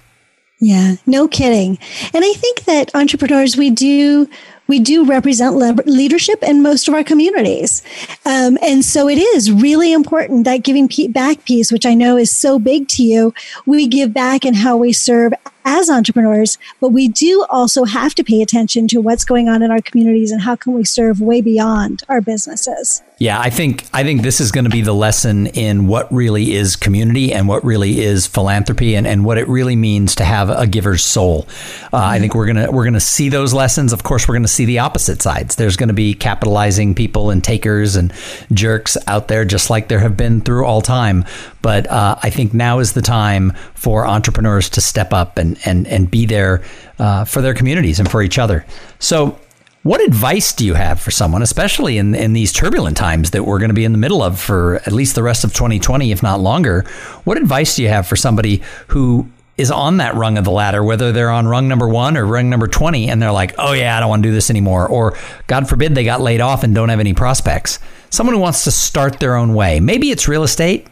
Yeah, 0.60 0.94
no 1.04 1.26
kidding. 1.26 1.78
And 2.14 2.24
I 2.24 2.32
think 2.32 2.64
that 2.64 2.94
entrepreneurs, 2.94 3.56
we 3.56 3.70
do 3.70 4.28
we 4.66 4.80
do 4.80 5.04
represent 5.04 5.56
le- 5.56 5.82
leadership 5.84 6.42
in 6.42 6.62
most 6.62 6.88
of 6.88 6.94
our 6.94 7.04
communities. 7.04 7.82
Um, 8.24 8.56
and 8.62 8.82
so 8.82 9.08
it 9.08 9.18
is 9.18 9.52
really 9.52 9.92
important 9.92 10.44
that 10.44 10.62
giving 10.62 10.88
back 11.10 11.44
piece, 11.44 11.70
which 11.70 11.84
I 11.84 11.94
know 11.94 12.16
is 12.16 12.34
so 12.34 12.58
big 12.58 12.88
to 12.88 13.02
you, 13.02 13.34
we 13.66 13.86
give 13.86 14.14
back 14.14 14.46
in 14.46 14.54
how 14.54 14.76
we 14.78 14.92
serve 14.92 15.34
as 15.64 15.90
entrepreneurs, 15.90 16.58
but 16.80 16.90
we 16.90 17.08
do 17.08 17.44
also 17.50 17.84
have 17.84 18.14
to 18.14 18.24
pay 18.24 18.42
attention 18.42 18.88
to 18.88 19.00
what's 19.00 19.24
going 19.24 19.48
on 19.48 19.62
in 19.62 19.70
our 19.70 19.80
communities 19.80 20.30
and 20.30 20.42
how 20.42 20.56
can 20.56 20.72
we 20.72 20.84
serve 20.84 21.20
way 21.20 21.40
beyond 21.40 22.02
our 22.08 22.20
businesses. 22.20 23.02
Yeah, 23.18 23.38
I 23.38 23.48
think 23.48 23.84
I 23.92 24.02
think 24.02 24.22
this 24.22 24.40
is 24.40 24.50
going 24.50 24.64
to 24.64 24.70
be 24.70 24.82
the 24.82 24.92
lesson 24.92 25.46
in 25.46 25.86
what 25.86 26.12
really 26.12 26.52
is 26.52 26.74
community 26.74 27.32
and 27.32 27.46
what 27.46 27.64
really 27.64 28.00
is 28.00 28.26
philanthropy 28.26 28.96
and, 28.96 29.06
and 29.06 29.24
what 29.24 29.38
it 29.38 29.46
really 29.46 29.76
means 29.76 30.16
to 30.16 30.24
have 30.24 30.50
a 30.50 30.66
giver's 30.66 31.04
soul. 31.04 31.46
Uh, 31.92 31.98
I 31.98 32.18
think 32.18 32.34
we're 32.34 32.46
gonna 32.46 32.72
we're 32.72 32.84
gonna 32.84 32.98
see 32.98 33.28
those 33.28 33.54
lessons. 33.54 33.92
Of 33.92 34.02
course, 34.02 34.26
we're 34.26 34.34
gonna 34.34 34.48
see 34.48 34.64
the 34.64 34.80
opposite 34.80 35.22
sides. 35.22 35.54
There's 35.54 35.76
going 35.76 35.88
to 35.88 35.94
be 35.94 36.12
capitalizing 36.12 36.96
people 36.96 37.30
and 37.30 37.42
takers 37.42 37.94
and 37.94 38.12
jerks 38.52 38.96
out 39.06 39.28
there, 39.28 39.44
just 39.44 39.70
like 39.70 39.86
there 39.86 40.00
have 40.00 40.16
been 40.16 40.40
through 40.40 40.64
all 40.64 40.82
time. 40.82 41.24
But 41.62 41.88
uh, 41.90 42.16
I 42.22 42.30
think 42.30 42.52
now 42.52 42.80
is 42.80 42.94
the 42.94 43.02
time 43.02 43.52
for 43.74 44.06
entrepreneurs 44.06 44.68
to 44.70 44.80
step 44.80 45.12
up 45.12 45.38
and 45.38 45.53
and 45.64 45.86
and 45.86 46.10
be 46.10 46.26
there 46.26 46.62
uh, 46.98 47.24
for 47.24 47.40
their 47.42 47.54
communities 47.54 48.00
and 48.00 48.10
for 48.10 48.22
each 48.22 48.38
other. 48.38 48.64
So. 48.98 49.38
What 49.82 50.00
advice 50.00 50.54
do 50.54 50.64
you 50.64 50.72
have 50.72 50.98
for 50.98 51.10
someone, 51.10 51.42
especially 51.42 51.98
in, 51.98 52.14
in 52.14 52.32
these 52.32 52.54
turbulent 52.54 52.96
times 52.96 53.32
that 53.32 53.44
we're 53.44 53.58
going 53.58 53.68
to 53.68 53.74
be 53.74 53.84
in 53.84 53.92
the 53.92 53.98
middle 53.98 54.22
of 54.22 54.40
for 54.40 54.76
at 54.76 54.92
least 54.92 55.14
the 55.14 55.22
rest 55.22 55.44
of 55.44 55.52
2020, 55.52 56.10
if 56.10 56.22
not 56.22 56.40
longer? 56.40 56.86
What 57.24 57.36
advice 57.36 57.76
do 57.76 57.82
you 57.82 57.90
have 57.90 58.06
for 58.06 58.16
somebody 58.16 58.62
who 58.86 59.28
is 59.56 59.70
on 59.70 59.98
that 59.98 60.14
rung 60.14 60.36
of 60.36 60.44
the 60.44 60.50
ladder, 60.50 60.82
whether 60.82 61.12
they're 61.12 61.30
on 61.30 61.46
rung 61.46 61.68
number 61.68 61.88
one 61.88 62.16
or 62.16 62.26
rung 62.26 62.50
number 62.50 62.66
20, 62.66 63.08
and 63.08 63.22
they're 63.22 63.32
like, 63.32 63.54
oh, 63.58 63.72
yeah, 63.72 63.96
I 63.96 64.00
don't 64.00 64.08
want 64.08 64.22
to 64.22 64.28
do 64.28 64.34
this 64.34 64.50
anymore. 64.50 64.88
Or, 64.88 65.16
God 65.46 65.68
forbid, 65.68 65.94
they 65.94 66.04
got 66.04 66.20
laid 66.20 66.40
off 66.40 66.64
and 66.64 66.74
don't 66.74 66.88
have 66.88 67.00
any 67.00 67.14
prospects. 67.14 67.78
Someone 68.10 68.34
who 68.34 68.40
wants 68.40 68.64
to 68.64 68.70
start 68.70 69.20
their 69.20 69.36
own 69.36 69.54
way. 69.54 69.80
Maybe 69.80 70.10
it's 70.10 70.26
real 70.28 70.42
estate. 70.42 70.88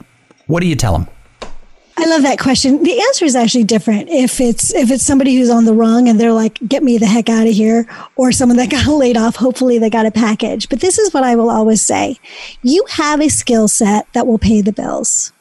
What 0.46 0.60
do 0.60 0.66
you 0.66 0.76
tell 0.76 0.92
them? 0.96 1.08
I 2.02 2.06
love 2.06 2.22
that 2.22 2.40
question. 2.40 2.82
The 2.82 3.00
answer 3.00 3.24
is 3.24 3.36
actually 3.36 3.62
different 3.62 4.08
if 4.08 4.40
it's 4.40 4.74
if 4.74 4.90
it's 4.90 5.04
somebody 5.04 5.36
who's 5.36 5.48
on 5.48 5.66
the 5.66 5.72
rung 5.72 6.08
and 6.08 6.18
they're 6.18 6.32
like, 6.32 6.58
"Get 6.66 6.82
me 6.82 6.98
the 6.98 7.06
heck 7.06 7.28
out 7.28 7.46
of 7.46 7.54
here," 7.54 7.86
or 8.16 8.32
someone 8.32 8.56
that 8.56 8.70
got 8.72 8.88
laid 8.88 9.16
off. 9.16 9.36
Hopefully, 9.36 9.78
they 9.78 9.88
got 9.88 10.04
a 10.04 10.10
package. 10.10 10.68
But 10.68 10.80
this 10.80 10.98
is 10.98 11.14
what 11.14 11.22
I 11.22 11.36
will 11.36 11.48
always 11.48 11.80
say: 11.80 12.18
you 12.60 12.84
have 12.90 13.20
a 13.20 13.28
skill 13.28 13.68
set 13.68 14.12
that 14.14 14.26
will 14.26 14.40
pay 14.40 14.62
the 14.62 14.72
bills. 14.72 15.32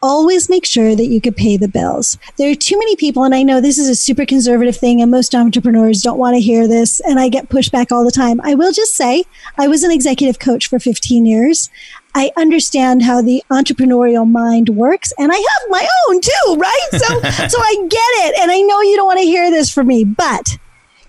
Always 0.00 0.48
make 0.48 0.64
sure 0.64 0.94
that 0.94 1.06
you 1.06 1.20
could 1.20 1.34
pay 1.34 1.56
the 1.56 1.66
bills. 1.66 2.18
There 2.36 2.52
are 2.52 2.54
too 2.54 2.78
many 2.78 2.94
people, 2.94 3.24
and 3.24 3.34
I 3.34 3.42
know 3.42 3.60
this 3.60 3.78
is 3.78 3.88
a 3.88 3.96
super 3.96 4.24
conservative 4.24 4.76
thing, 4.76 5.02
and 5.02 5.10
most 5.10 5.34
entrepreneurs 5.34 6.02
don't 6.02 6.18
want 6.18 6.36
to 6.36 6.40
hear 6.40 6.68
this, 6.68 7.00
and 7.00 7.18
I 7.18 7.28
get 7.28 7.48
pushback 7.48 7.90
all 7.90 8.04
the 8.04 8.12
time. 8.12 8.40
I 8.44 8.54
will 8.54 8.72
just 8.72 8.94
say, 8.94 9.24
I 9.58 9.66
was 9.66 9.82
an 9.82 9.90
executive 9.90 10.38
coach 10.38 10.68
for 10.68 10.78
15 10.78 11.26
years. 11.26 11.68
I 12.16 12.32
understand 12.38 13.02
how 13.02 13.20
the 13.20 13.44
entrepreneurial 13.50 14.26
mind 14.26 14.70
works 14.70 15.12
and 15.18 15.30
I 15.30 15.36
have 15.36 15.68
my 15.68 15.86
own 16.08 16.22
too, 16.22 16.56
right? 16.56 16.88
So, 16.92 16.98
so 17.48 17.58
I 17.60 17.86
get 17.90 18.10
it. 18.24 18.40
And 18.40 18.50
I 18.50 18.62
know 18.62 18.80
you 18.80 18.96
don't 18.96 19.04
want 19.04 19.18
to 19.18 19.26
hear 19.26 19.50
this 19.50 19.70
from 19.70 19.88
me, 19.88 20.02
but 20.02 20.56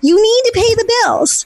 you 0.02 0.22
need 0.22 0.42
to 0.48 0.52
pay 0.54 0.76
the 0.76 1.02
bills. 1.06 1.46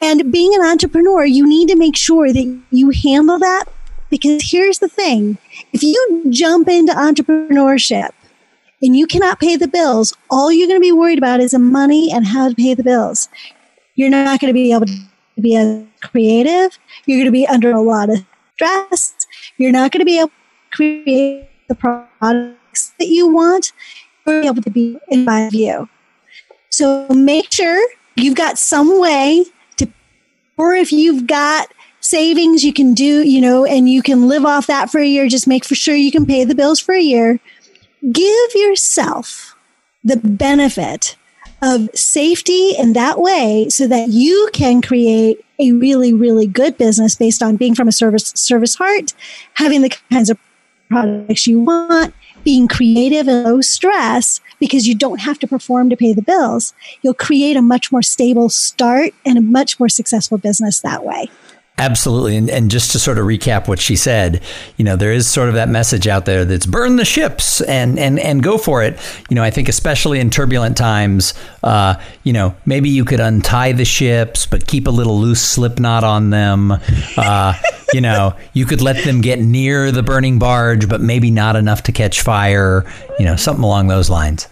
And 0.00 0.30
being 0.30 0.54
an 0.54 0.62
entrepreneur, 0.62 1.24
you 1.24 1.44
need 1.44 1.68
to 1.70 1.76
make 1.76 1.96
sure 1.96 2.32
that 2.32 2.60
you 2.70 2.90
handle 2.90 3.40
that 3.40 3.64
because 4.10 4.48
here's 4.48 4.78
the 4.78 4.88
thing. 4.88 5.38
If 5.72 5.82
you 5.82 6.26
jump 6.30 6.68
into 6.68 6.92
entrepreneurship 6.92 8.10
and 8.80 8.94
you 8.94 9.08
cannot 9.08 9.40
pay 9.40 9.56
the 9.56 9.66
bills, 9.66 10.16
all 10.30 10.52
you're 10.52 10.68
going 10.68 10.80
to 10.80 10.86
be 10.86 10.92
worried 10.92 11.18
about 11.18 11.40
is 11.40 11.50
the 11.50 11.58
money 11.58 12.12
and 12.12 12.28
how 12.28 12.48
to 12.48 12.54
pay 12.54 12.74
the 12.74 12.84
bills. 12.84 13.28
You're 13.96 14.10
not 14.10 14.38
going 14.38 14.50
to 14.50 14.54
be 14.54 14.72
able 14.72 14.86
to 14.86 14.96
be 15.40 15.56
as 15.56 15.82
creative. 16.00 16.78
You're 17.06 17.18
going 17.18 17.26
to 17.26 17.32
be 17.32 17.48
under 17.48 17.72
a 17.72 17.80
lot 17.80 18.08
of 18.08 18.24
stress. 18.54 19.14
You're 19.56 19.72
not 19.72 19.92
going 19.92 20.00
to 20.00 20.04
be 20.04 20.18
able 20.18 20.28
to 20.28 20.34
create 20.72 21.48
the 21.68 21.74
products 21.74 22.92
that 22.98 23.08
you 23.08 23.28
want. 23.28 23.72
You're 24.26 24.42
able 24.42 24.62
to 24.62 24.70
be 24.70 24.98
in 25.08 25.24
my 25.24 25.50
view. 25.50 25.88
So 26.70 27.06
make 27.08 27.52
sure 27.52 27.86
you've 28.16 28.34
got 28.34 28.58
some 28.58 29.00
way 29.00 29.44
to, 29.76 29.88
or 30.56 30.74
if 30.74 30.92
you've 30.92 31.26
got 31.26 31.68
savings 32.00 32.64
you 32.64 32.72
can 32.72 32.94
do, 32.94 33.22
you 33.22 33.40
know, 33.40 33.64
and 33.64 33.88
you 33.88 34.02
can 34.02 34.28
live 34.28 34.44
off 34.44 34.66
that 34.66 34.90
for 34.90 35.00
a 35.00 35.06
year, 35.06 35.28
just 35.28 35.46
make 35.46 35.64
for 35.64 35.74
sure 35.74 35.94
you 35.94 36.12
can 36.12 36.26
pay 36.26 36.44
the 36.44 36.54
bills 36.54 36.80
for 36.80 36.94
a 36.94 37.00
year. 37.00 37.40
Give 38.12 38.54
yourself 38.54 39.56
the 40.02 40.16
benefit 40.16 41.16
of 41.64 41.88
safety 41.94 42.72
in 42.76 42.92
that 42.92 43.18
way 43.18 43.66
so 43.70 43.86
that 43.86 44.10
you 44.10 44.50
can 44.52 44.82
create 44.82 45.42
a 45.58 45.72
really, 45.72 46.12
really 46.12 46.46
good 46.46 46.76
business 46.76 47.14
based 47.14 47.42
on 47.42 47.56
being 47.56 47.74
from 47.74 47.88
a 47.88 47.92
service 47.92 48.32
service 48.34 48.74
heart, 48.74 49.14
having 49.54 49.80
the 49.80 49.96
kinds 50.10 50.28
of 50.28 50.38
products 50.90 51.46
you 51.46 51.60
want, 51.60 52.14
being 52.44 52.68
creative 52.68 53.26
and 53.26 53.44
low 53.44 53.62
stress 53.62 54.42
because 54.60 54.86
you 54.86 54.94
don't 54.94 55.20
have 55.20 55.38
to 55.38 55.46
perform 55.46 55.88
to 55.88 55.96
pay 55.96 56.12
the 56.12 56.20
bills. 56.20 56.74
You'll 57.00 57.14
create 57.14 57.56
a 57.56 57.62
much 57.62 57.90
more 57.90 58.02
stable 58.02 58.50
start 58.50 59.14
and 59.24 59.38
a 59.38 59.40
much 59.40 59.80
more 59.80 59.88
successful 59.88 60.36
business 60.36 60.80
that 60.80 61.02
way. 61.02 61.30
Absolutely. 61.76 62.36
And, 62.36 62.48
and 62.48 62.70
just 62.70 62.92
to 62.92 63.00
sort 63.00 63.18
of 63.18 63.26
recap 63.26 63.66
what 63.66 63.80
she 63.80 63.96
said, 63.96 64.40
you 64.76 64.84
know, 64.84 64.94
there 64.94 65.12
is 65.12 65.28
sort 65.28 65.48
of 65.48 65.56
that 65.56 65.68
message 65.68 66.06
out 66.06 66.24
there 66.24 66.44
that's 66.44 66.66
burn 66.66 66.94
the 66.96 67.04
ships 67.04 67.60
and, 67.62 67.98
and, 67.98 68.20
and 68.20 68.44
go 68.44 68.58
for 68.58 68.84
it. 68.84 68.96
You 69.28 69.34
know, 69.34 69.42
I 69.42 69.50
think 69.50 69.68
especially 69.68 70.20
in 70.20 70.30
turbulent 70.30 70.76
times, 70.76 71.34
uh, 71.64 71.96
you 72.22 72.32
know, 72.32 72.54
maybe 72.64 72.90
you 72.90 73.04
could 73.04 73.18
untie 73.18 73.72
the 73.72 73.84
ships, 73.84 74.46
but 74.46 74.68
keep 74.68 74.86
a 74.86 74.90
little 74.90 75.18
loose 75.18 75.42
slip 75.42 75.80
knot 75.80 76.04
on 76.04 76.30
them. 76.30 76.78
Uh, 77.16 77.54
you 77.92 78.00
know, 78.00 78.34
you 78.52 78.66
could 78.66 78.80
let 78.80 79.04
them 79.04 79.20
get 79.20 79.40
near 79.40 79.90
the 79.90 80.02
burning 80.04 80.38
barge, 80.38 80.88
but 80.88 81.00
maybe 81.00 81.32
not 81.32 81.56
enough 81.56 81.82
to 81.84 81.92
catch 81.92 82.22
fire, 82.22 82.84
you 83.18 83.24
know, 83.24 83.34
something 83.34 83.64
along 83.64 83.88
those 83.88 84.08
lines. 84.08 84.46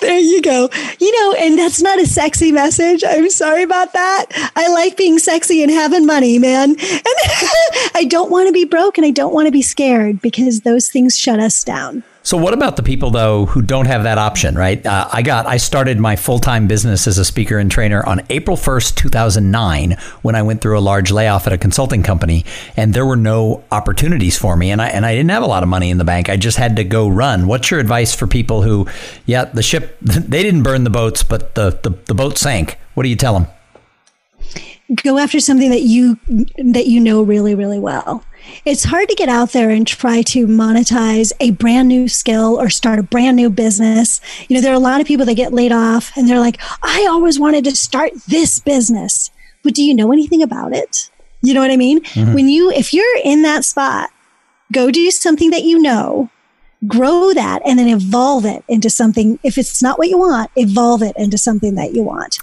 There 0.00 0.18
you 0.18 0.42
go. 0.42 0.68
You 0.98 1.20
know, 1.20 1.36
and 1.38 1.58
that's 1.58 1.82
not 1.82 2.00
a 2.00 2.06
sexy 2.06 2.52
message. 2.52 3.02
I'm 3.06 3.30
sorry 3.30 3.62
about 3.62 3.92
that. 3.92 4.26
I 4.56 4.68
like 4.68 4.96
being 4.96 5.18
sexy 5.18 5.62
and 5.62 5.70
having 5.70 6.06
money, 6.06 6.38
man. 6.38 6.70
And 6.70 6.78
I 7.94 8.06
don't 8.08 8.30
want 8.30 8.48
to 8.48 8.52
be 8.52 8.64
broke 8.64 8.98
and 8.98 9.06
I 9.06 9.10
don't 9.10 9.34
want 9.34 9.46
to 9.46 9.52
be 9.52 9.62
scared 9.62 10.20
because 10.20 10.60
those 10.60 10.88
things 10.88 11.18
shut 11.18 11.40
us 11.40 11.64
down. 11.64 12.02
So, 12.24 12.38
what 12.38 12.54
about 12.54 12.76
the 12.76 12.82
people 12.82 13.10
though 13.10 13.44
who 13.44 13.60
don't 13.60 13.84
have 13.84 14.04
that 14.04 14.16
option? 14.16 14.54
Right? 14.54 14.84
Uh, 14.84 15.06
I 15.12 15.20
got 15.20 15.44
I 15.44 15.58
started 15.58 16.00
my 16.00 16.16
full 16.16 16.38
time 16.38 16.66
business 16.66 17.06
as 17.06 17.18
a 17.18 17.24
speaker 17.24 17.58
and 17.58 17.70
trainer 17.70 18.04
on 18.04 18.22
April 18.30 18.56
first, 18.56 18.96
two 18.96 19.10
thousand 19.10 19.50
nine, 19.50 19.98
when 20.22 20.34
I 20.34 20.40
went 20.40 20.62
through 20.62 20.78
a 20.78 20.80
large 20.80 21.10
layoff 21.10 21.46
at 21.46 21.52
a 21.52 21.58
consulting 21.58 22.02
company, 22.02 22.46
and 22.78 22.94
there 22.94 23.04
were 23.04 23.16
no 23.16 23.62
opportunities 23.70 24.38
for 24.38 24.56
me, 24.56 24.70
and 24.70 24.80
I 24.80 24.88
and 24.88 25.04
I 25.04 25.14
didn't 25.14 25.32
have 25.32 25.42
a 25.42 25.46
lot 25.46 25.62
of 25.62 25.68
money 25.68 25.90
in 25.90 25.98
the 25.98 26.04
bank. 26.04 26.30
I 26.30 26.38
just 26.38 26.56
had 26.56 26.76
to 26.76 26.84
go 26.84 27.08
run. 27.08 27.46
What's 27.46 27.70
your 27.70 27.78
advice 27.78 28.14
for 28.14 28.26
people 28.26 28.62
who, 28.62 28.88
yeah, 29.26 29.44
the 29.44 29.62
ship 29.62 29.98
they 30.00 30.42
didn't 30.42 30.62
burn 30.62 30.84
the 30.84 30.90
boats, 30.90 31.22
but 31.22 31.54
the 31.54 31.78
the, 31.82 31.90
the 32.06 32.14
boat 32.14 32.38
sank? 32.38 32.78
What 32.94 33.02
do 33.02 33.10
you 33.10 33.16
tell 33.16 33.34
them? 33.34 33.53
Go 35.02 35.18
after 35.18 35.40
something 35.40 35.70
that 35.70 35.82
you 35.82 36.18
that 36.56 36.86
you 36.86 37.00
know 37.00 37.22
really 37.22 37.54
really 37.54 37.78
well. 37.78 38.24
It's 38.66 38.84
hard 38.84 39.08
to 39.08 39.14
get 39.14 39.30
out 39.30 39.52
there 39.52 39.70
and 39.70 39.86
try 39.86 40.20
to 40.22 40.46
monetize 40.46 41.32
a 41.40 41.52
brand 41.52 41.88
new 41.88 42.08
skill 42.08 42.60
or 42.60 42.68
start 42.68 42.98
a 42.98 43.02
brand 43.02 43.36
new 43.36 43.48
business. 43.48 44.20
You 44.48 44.56
know 44.56 44.60
there 44.60 44.72
are 44.72 44.76
a 44.76 44.80
lot 44.80 45.00
of 45.00 45.06
people 45.06 45.24
that 45.26 45.34
get 45.34 45.52
laid 45.52 45.72
off 45.72 46.14
and 46.16 46.28
they're 46.28 46.40
like 46.40 46.60
i 46.82 47.06
always 47.08 47.38
wanted 47.40 47.64
to 47.64 47.76
start 47.76 48.12
this 48.28 48.58
business. 48.58 49.30
But 49.62 49.74
do 49.74 49.82
you 49.82 49.94
know 49.94 50.12
anything 50.12 50.42
about 50.42 50.74
it? 50.74 51.10
You 51.40 51.54
know 51.54 51.60
what 51.60 51.70
i 51.70 51.76
mean? 51.76 52.02
Mm-hmm. 52.02 52.34
when 52.34 52.48
you 52.48 52.70
if 52.70 52.92
you're 52.92 53.18
in 53.24 53.42
that 53.42 53.64
spot 53.64 54.10
go 54.72 54.90
do 54.90 55.10
something 55.10 55.50
that 55.50 55.62
you 55.62 55.80
know 55.80 56.30
grow 56.86 57.32
that 57.32 57.62
and 57.64 57.78
then 57.78 57.88
evolve 57.88 58.44
it 58.44 58.62
into 58.68 58.90
something. 58.90 59.38
If 59.42 59.56
it's 59.56 59.82
not 59.82 59.98
what 59.98 60.08
you 60.10 60.18
want 60.18 60.50
evolve 60.56 61.02
it 61.02 61.16
into 61.16 61.38
something 61.38 61.74
that 61.76 61.94
you 61.94 62.02
want 62.02 62.40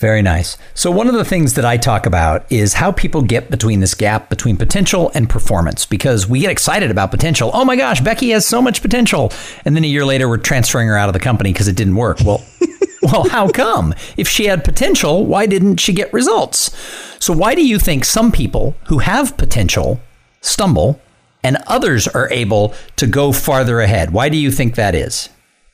very 0.00 0.22
nice. 0.22 0.56
So, 0.72 0.90
one 0.90 1.08
of 1.08 1.14
the 1.14 1.26
things 1.26 1.54
that 1.54 1.64
I 1.66 1.76
talk 1.76 2.06
about 2.06 2.50
is 2.50 2.72
how 2.72 2.90
people 2.90 3.20
get 3.20 3.50
between 3.50 3.80
this 3.80 3.94
gap 3.94 4.30
between 4.30 4.56
potential 4.56 5.10
and 5.14 5.28
performance 5.28 5.84
because 5.84 6.26
we 6.26 6.40
get 6.40 6.50
excited 6.50 6.90
about 6.90 7.10
potential. 7.10 7.50
Oh 7.52 7.66
my 7.66 7.76
gosh, 7.76 8.00
Becky 8.00 8.30
has 8.30 8.46
so 8.46 8.62
much 8.62 8.80
potential. 8.80 9.30
And 9.66 9.76
then 9.76 9.84
a 9.84 9.88
year 9.88 10.06
later, 10.06 10.26
we're 10.26 10.38
transferring 10.38 10.88
her 10.88 10.96
out 10.96 11.10
of 11.10 11.12
the 11.12 11.20
company 11.20 11.52
because 11.52 11.68
it 11.68 11.76
didn't 11.76 11.96
work. 11.96 12.18
Well, 12.24 12.42
well, 13.02 13.28
how 13.28 13.50
come? 13.50 13.94
If 14.16 14.26
she 14.26 14.46
had 14.46 14.64
potential, 14.64 15.26
why 15.26 15.44
didn't 15.44 15.76
she 15.80 15.92
get 15.92 16.10
results? 16.14 16.74
So, 17.18 17.34
why 17.34 17.54
do 17.54 17.64
you 17.64 17.78
think 17.78 18.06
some 18.06 18.32
people 18.32 18.76
who 18.86 19.00
have 19.00 19.36
potential 19.36 20.00
stumble 20.40 20.98
and 21.44 21.58
others 21.66 22.08
are 22.08 22.30
able 22.32 22.72
to 22.96 23.06
go 23.06 23.32
farther 23.32 23.80
ahead? 23.80 24.12
Why 24.12 24.30
do 24.30 24.38
you 24.38 24.50
think 24.50 24.76
that 24.76 24.94
is? 24.94 25.28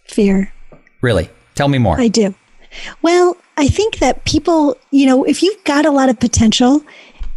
Fear. 0.09 0.53
Really? 1.01 1.31
Tell 1.55 1.69
me 1.69 1.79
more. 1.79 2.01
I 2.01 2.09
do. 2.09 2.35
Well, 3.03 3.37
I 3.57 3.69
think 3.69 3.99
that 3.99 4.25
people, 4.25 4.77
you 4.91 5.07
know, 5.07 5.25
if 5.25 5.43
you've 5.43 5.63
got 5.65 5.87
a 5.87 5.91
lot 5.91 6.09
of 6.09 6.21
potential, 6.21 6.83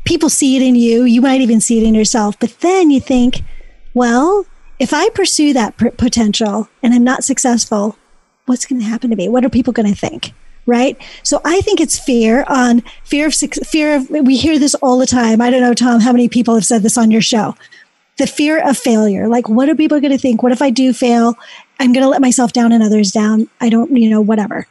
people 0.04 0.30
see 0.30 0.56
it 0.56 0.62
in 0.62 0.76
you. 0.76 1.04
You 1.04 1.22
might 1.22 1.42
even 1.42 1.62
see 1.62 1.80
it 1.80 1.88
in 1.88 1.96
yourself. 1.96 2.38
But 2.40 2.60
then 2.60 2.92
you 2.92 3.00
think, 3.00 3.42
well, 3.94 4.46
if 4.80 4.94
I 4.94 5.10
pursue 5.10 5.54
that 5.54 5.78
p- 5.78 5.92
potential 5.92 6.68
and 6.84 6.94
I'm 6.94 7.04
not 7.04 7.24
successful, 7.24 7.98
what's 8.46 8.66
going 8.66 8.82
to 8.82 8.88
happen 8.88 9.10
to 9.12 9.16
me? 9.16 9.30
What 9.30 9.46
are 9.46 9.50
people 9.50 9.74
going 9.74 9.92
to 9.92 10.00
think? 10.00 10.34
Right. 10.66 11.02
So 11.24 11.42
I 11.46 11.62
think 11.62 11.80
it's 11.82 11.98
fear 11.98 12.46
on 12.48 12.84
fear 13.04 13.28
of 13.28 13.34
fear 13.34 13.96
of. 13.96 14.10
We 14.10 14.38
hear 14.38 14.60
this 14.60 14.76
all 14.76 15.00
the 15.00 15.08
time. 15.08 15.42
I 15.42 15.50
don't 15.50 15.62
know, 15.62 15.74
Tom, 15.74 16.00
how 16.00 16.12
many 16.12 16.30
people 16.30 16.54
have 16.54 16.66
said 16.66 16.84
this 16.84 16.98
on 16.98 17.10
your 17.10 17.22
show. 17.22 17.56
The 18.18 18.28
fear 18.28 18.60
of 18.60 18.78
failure. 18.78 19.28
Like, 19.28 19.50
what 19.50 19.68
are 19.70 19.76
people 19.76 20.00
going 20.00 20.12
to 20.12 20.18
think? 20.18 20.44
What 20.44 20.52
if 20.52 20.62
I 20.62 20.70
do 20.70 20.94
fail? 20.94 21.36
I'm 21.80 21.92
going 21.92 22.04
to 22.04 22.10
let 22.10 22.22
myself 22.22 22.54
down 22.54 22.72
and 22.72 22.84
others 22.84 23.12
down. 23.12 23.48
I 23.62 23.70
don't, 23.70 23.96
you 23.98 24.10
know, 24.10 24.22
whatever. 24.22 24.68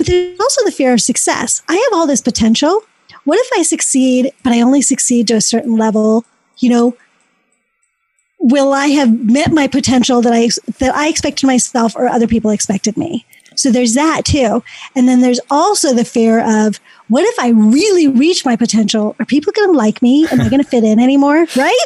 But 0.00 0.06
there's 0.06 0.40
also 0.40 0.64
the 0.64 0.72
fear 0.72 0.94
of 0.94 1.02
success. 1.02 1.60
I 1.68 1.74
have 1.74 1.92
all 1.92 2.06
this 2.06 2.22
potential. 2.22 2.84
What 3.24 3.38
if 3.38 3.50
I 3.54 3.60
succeed, 3.60 4.32
but 4.42 4.50
I 4.50 4.62
only 4.62 4.80
succeed 4.80 5.28
to 5.28 5.34
a 5.34 5.42
certain 5.42 5.76
level? 5.76 6.24
You 6.56 6.70
know, 6.70 6.96
will 8.38 8.72
I 8.72 8.86
have 8.86 9.12
met 9.26 9.52
my 9.52 9.66
potential 9.66 10.22
that 10.22 10.32
I 10.32 10.48
that 10.78 10.94
I 10.94 11.08
expected 11.08 11.44
myself 11.44 11.94
or 11.94 12.08
other 12.08 12.26
people 12.26 12.50
expected 12.50 12.96
me? 12.96 13.26
So 13.56 13.70
there's 13.70 13.92
that 13.92 14.24
too. 14.24 14.64
And 14.96 15.06
then 15.06 15.20
there's 15.20 15.40
also 15.50 15.92
the 15.92 16.06
fear 16.06 16.40
of 16.40 16.80
what 17.10 17.24
if 17.24 17.38
I 17.40 17.48
really 17.48 18.06
reach 18.06 18.44
my 18.44 18.54
potential? 18.54 19.16
Are 19.18 19.26
people 19.26 19.52
going 19.52 19.72
to 19.72 19.76
like 19.76 20.00
me? 20.00 20.28
Am 20.28 20.40
I 20.40 20.48
going 20.48 20.62
to 20.62 20.68
fit 20.68 20.84
in 20.84 20.98
anymore? 20.98 21.46
Right? 21.56 21.76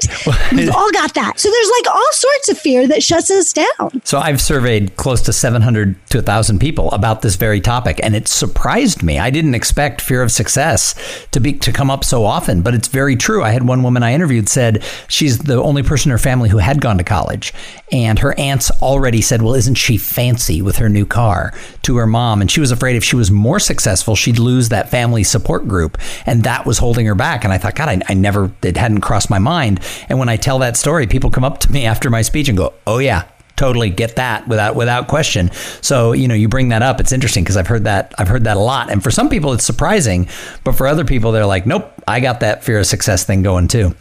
We've 0.52 0.70
all 0.70 0.92
got 0.92 1.14
that. 1.14 1.40
So 1.40 1.50
there's 1.50 1.70
like 1.78 1.94
all 1.94 2.12
sorts 2.12 2.48
of 2.50 2.58
fear 2.58 2.86
that 2.86 3.02
shuts 3.02 3.30
us 3.30 3.52
down. 3.52 4.02
So 4.04 4.18
I've 4.18 4.40
surveyed 4.40 4.94
close 4.96 5.20
to 5.22 5.32
700 5.32 5.96
to 6.10 6.18
1,000 6.18 6.60
people 6.60 6.90
about 6.92 7.22
this 7.22 7.34
very 7.34 7.60
topic, 7.60 7.98
and 8.02 8.14
it 8.14 8.28
surprised 8.28 9.02
me. 9.02 9.18
I 9.18 9.30
didn't 9.30 9.54
expect 9.54 10.00
fear 10.00 10.22
of 10.22 10.30
success 10.30 10.94
to 11.32 11.40
be 11.40 11.54
to 11.54 11.72
come 11.72 11.90
up 11.90 12.04
so 12.04 12.24
often, 12.24 12.62
but 12.62 12.74
it's 12.74 12.88
very 12.88 13.16
true. 13.16 13.42
I 13.42 13.50
had 13.50 13.66
one 13.66 13.82
woman 13.82 14.02
I 14.02 14.12
interviewed 14.12 14.48
said 14.48 14.84
she's 15.08 15.38
the 15.38 15.60
only 15.60 15.82
person 15.82 16.10
in 16.10 16.12
her 16.12 16.18
family 16.18 16.50
who 16.50 16.58
had 16.58 16.80
gone 16.80 16.98
to 16.98 17.04
college, 17.04 17.52
and 17.90 18.18
her 18.20 18.38
aunts 18.38 18.70
already 18.82 19.22
said, 19.22 19.42
"Well, 19.42 19.54
isn't 19.54 19.76
she 19.76 19.96
fancy 19.96 20.62
with 20.62 20.76
her 20.76 20.88
new 20.88 21.06
car?" 21.06 21.52
to 21.82 21.96
her 21.96 22.06
mom, 22.06 22.40
and 22.40 22.50
she 22.50 22.60
was 22.60 22.70
afraid 22.70 22.96
if 22.96 23.04
she 23.04 23.16
was 23.16 23.30
more 23.30 23.60
successful, 23.60 24.14
she'd 24.16 24.38
lose 24.38 24.68
that 24.68 24.90
family 24.90 25.13
family 25.14 25.22
support 25.22 25.68
group. 25.68 25.96
And 26.26 26.42
that 26.42 26.66
was 26.66 26.78
holding 26.78 27.06
her 27.06 27.14
back. 27.14 27.44
And 27.44 27.52
I 27.52 27.58
thought, 27.58 27.76
God, 27.76 27.88
I, 27.88 28.00
I 28.08 28.14
never, 28.14 28.50
it 28.62 28.76
hadn't 28.76 29.00
crossed 29.00 29.30
my 29.30 29.38
mind. 29.38 29.80
And 30.08 30.18
when 30.18 30.28
I 30.28 30.36
tell 30.36 30.58
that 30.58 30.76
story, 30.76 31.06
people 31.06 31.30
come 31.30 31.44
up 31.44 31.58
to 31.60 31.72
me 31.72 31.86
after 31.92 32.10
my 32.10 32.22
speech 32.22 32.48
and 32.48 32.58
go, 32.58 32.74
oh, 32.86 32.98
yeah, 32.98 33.24
totally 33.56 33.88
get 33.88 34.16
that 34.16 34.48
without 34.48 34.74
without 34.74 35.06
question. 35.06 35.48
So 35.80 36.10
you 36.10 36.26
know, 36.26 36.34
you 36.34 36.48
bring 36.48 36.70
that 36.70 36.82
up. 36.82 36.98
It's 36.98 37.12
interesting 37.12 37.44
because 37.44 37.56
I've 37.56 37.68
heard 37.68 37.84
that 37.84 38.12
I've 38.18 38.26
heard 38.26 38.44
that 38.44 38.56
a 38.56 38.60
lot, 38.60 38.90
and 38.90 39.00
for 39.00 39.12
some 39.12 39.28
people 39.28 39.52
it's 39.52 39.62
surprising, 39.62 40.26
but 40.64 40.72
for 40.72 40.88
other 40.88 41.04
people 41.04 41.30
they're 41.30 41.46
like, 41.46 41.64
nope, 41.64 41.88
I 42.08 42.18
got 42.18 42.40
that 42.40 42.64
fear 42.64 42.80
of 42.80 42.86
success 42.86 43.22
thing 43.22 43.44
going 43.44 43.68
too. 43.68 43.94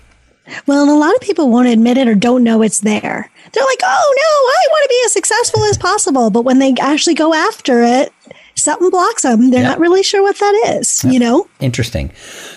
Well, 0.66 0.82
and 0.82 0.90
a 0.90 0.96
lot 0.96 1.14
of 1.14 1.22
people 1.22 1.52
won't 1.52 1.68
admit 1.68 2.00
it 2.00 2.08
or 2.08 2.16
don't 2.16 2.44
know 2.44 2.64
it's 2.64 2.80
there. 2.80 3.30
They're 3.52 3.64
like, 3.64 3.80
oh 3.84 4.14
no, 4.18 4.32
I 4.50 4.64
want 4.72 4.84
to 4.86 4.90
be 4.90 5.02
as 5.06 5.14
successful 5.14 5.64
as 5.66 5.78
possible, 5.78 6.32
but 6.32 6.46
when 6.46 6.58
they 6.58 6.74
actually 6.82 7.14
go 7.14 7.36
after 7.36 7.84
it, 7.84 8.12
something 8.64 8.90
blocks 8.90 9.24
them. 9.24 9.52
They're 9.52 9.62
yep. 9.62 9.72
not 9.72 9.80
really 9.80 10.04
sure 10.04 10.22
what 10.22 10.38
that 10.40 10.78
is, 10.80 11.04
yep. 11.04 11.14
you 11.14 11.20
know? 11.20 11.48
Interesting. 11.60 12.12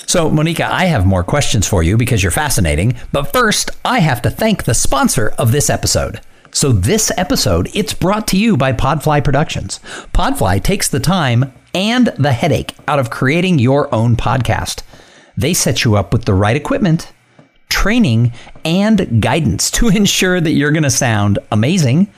So, 0.06 0.30
Monica, 0.30 0.66
I 0.72 0.86
have 0.86 1.06
more 1.06 1.24
questions 1.24 1.66
for 1.66 1.82
you 1.82 1.96
because 1.96 2.22
you're 2.22 2.32
fascinating. 2.32 2.96
But 3.12 3.32
first, 3.32 3.70
I 3.84 4.00
have 4.00 4.22
to 4.22 4.30
thank 4.30 4.64
the 4.64 4.74
sponsor 4.74 5.34
of 5.38 5.52
this 5.52 5.68
episode. 5.68 6.20
So, 6.52 6.72
this 6.72 7.12
episode, 7.16 7.68
it's 7.74 7.92
brought 7.92 8.26
to 8.28 8.38
you 8.38 8.56
by 8.56 8.72
Podfly 8.72 9.22
Productions. 9.22 9.80
Podfly 10.14 10.62
takes 10.62 10.88
the 10.88 11.00
time 11.00 11.52
and 11.74 12.06
the 12.18 12.32
headache 12.32 12.74
out 12.88 12.98
of 12.98 13.10
creating 13.10 13.58
your 13.58 13.94
own 13.94 14.16
podcast. 14.16 14.82
They 15.36 15.52
set 15.52 15.84
you 15.84 15.96
up 15.96 16.12
with 16.12 16.24
the 16.24 16.32
right 16.32 16.56
equipment, 16.56 17.12
training, 17.68 18.32
and 18.64 19.20
guidance 19.20 19.70
to 19.72 19.88
ensure 19.94 20.40
that 20.40 20.52
you're 20.52 20.72
going 20.72 20.82
to 20.82 20.90
sound 20.90 21.38
amazing 21.52 22.08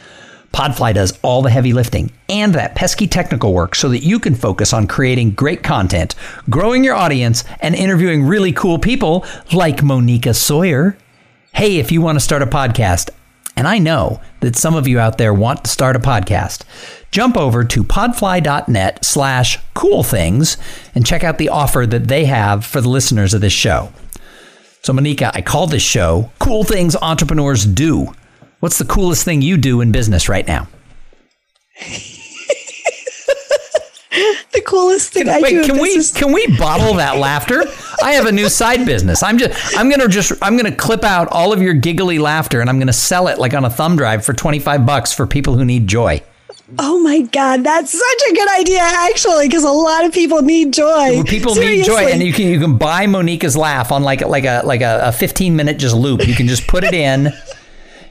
Podfly 0.52 0.94
does 0.94 1.18
all 1.22 1.42
the 1.42 1.50
heavy 1.50 1.72
lifting 1.72 2.10
and 2.28 2.54
that 2.54 2.74
pesky 2.74 3.06
technical 3.06 3.52
work 3.52 3.74
so 3.74 3.88
that 3.90 4.02
you 4.02 4.18
can 4.18 4.34
focus 4.34 4.72
on 4.72 4.86
creating 4.86 5.32
great 5.32 5.62
content, 5.62 6.14
growing 6.50 6.84
your 6.84 6.94
audience, 6.94 7.44
and 7.60 7.74
interviewing 7.74 8.24
really 8.24 8.52
cool 8.52 8.78
people 8.78 9.24
like 9.52 9.82
Monica 9.82 10.34
Sawyer. 10.34 10.96
Hey, 11.52 11.76
if 11.76 11.92
you 11.92 12.00
want 12.00 12.16
to 12.16 12.24
start 12.24 12.42
a 12.42 12.46
podcast, 12.46 13.10
and 13.56 13.66
I 13.66 13.78
know 13.78 14.20
that 14.40 14.54
some 14.54 14.76
of 14.76 14.86
you 14.86 15.00
out 15.00 15.18
there 15.18 15.34
want 15.34 15.64
to 15.64 15.70
start 15.70 15.96
a 15.96 15.98
podcast, 15.98 16.62
jump 17.10 17.36
over 17.36 17.64
to 17.64 17.82
podfly.net 17.82 19.04
slash 19.04 19.58
cool 19.74 20.04
things 20.04 20.56
and 20.94 21.04
check 21.04 21.24
out 21.24 21.38
the 21.38 21.48
offer 21.48 21.84
that 21.84 22.06
they 22.06 22.26
have 22.26 22.64
for 22.64 22.80
the 22.80 22.88
listeners 22.88 23.34
of 23.34 23.40
this 23.40 23.52
show. 23.52 23.92
So, 24.82 24.92
Monica, 24.92 25.32
I 25.34 25.42
call 25.42 25.66
this 25.66 25.82
show 25.82 26.30
Cool 26.38 26.62
Things 26.62 26.94
Entrepreneurs 26.96 27.64
Do. 27.64 28.14
What's 28.60 28.78
the 28.78 28.84
coolest 28.84 29.24
thing 29.24 29.40
you 29.42 29.56
do 29.56 29.80
in 29.80 29.92
business 29.92 30.28
right 30.28 30.46
now? 30.46 30.68
the 34.52 34.62
coolest 34.66 35.12
thing 35.12 35.28
I 35.28 35.40
wait, 35.40 35.50
do. 35.50 35.64
Can 35.64 35.78
we 35.78 35.94
business. 35.96 36.12
can 36.12 36.32
we 36.32 36.44
bottle 36.56 36.94
that 36.94 37.16
laughter? 37.18 37.62
I 38.02 38.12
have 38.12 38.26
a 38.26 38.32
new 38.32 38.48
side 38.48 38.84
business. 38.84 39.22
I'm 39.22 39.38
just 39.38 39.76
I'm 39.76 39.88
gonna 39.88 40.08
just 40.08 40.32
I'm 40.42 40.56
gonna 40.56 40.74
clip 40.74 41.04
out 41.04 41.28
all 41.28 41.52
of 41.52 41.62
your 41.62 41.74
giggly 41.74 42.18
laughter 42.18 42.60
and 42.60 42.68
I'm 42.68 42.80
gonna 42.80 42.92
sell 42.92 43.28
it 43.28 43.38
like 43.38 43.54
on 43.54 43.64
a 43.64 43.70
thumb 43.70 43.96
drive 43.96 44.24
for 44.24 44.32
25 44.32 44.84
bucks 44.84 45.12
for 45.12 45.26
people 45.26 45.54
who 45.56 45.64
need 45.64 45.86
joy. 45.86 46.20
Oh 46.78 46.98
my 47.00 47.20
God, 47.22 47.64
that's 47.64 47.92
such 47.92 48.30
a 48.30 48.34
good 48.34 48.60
idea, 48.60 48.80
actually, 48.82 49.46
because 49.46 49.64
a 49.64 49.70
lot 49.70 50.04
of 50.04 50.12
people 50.12 50.42
need 50.42 50.74
joy. 50.74 51.22
People 51.22 51.54
Seriously. 51.54 51.78
need 51.78 51.84
joy, 51.86 52.12
and 52.12 52.22
you 52.22 52.32
can 52.32 52.46
you 52.46 52.60
can 52.60 52.76
buy 52.76 53.06
Monica's 53.06 53.56
laugh 53.56 53.90
on 53.90 54.02
like 54.02 54.20
like 54.20 54.44
a 54.44 54.60
like 54.64 54.82
a, 54.82 55.00
a 55.04 55.12
15 55.12 55.56
minute 55.56 55.78
just 55.78 55.94
loop. 55.94 56.26
You 56.26 56.34
can 56.34 56.46
just 56.46 56.66
put 56.66 56.84
it 56.84 56.92
in 56.92 57.32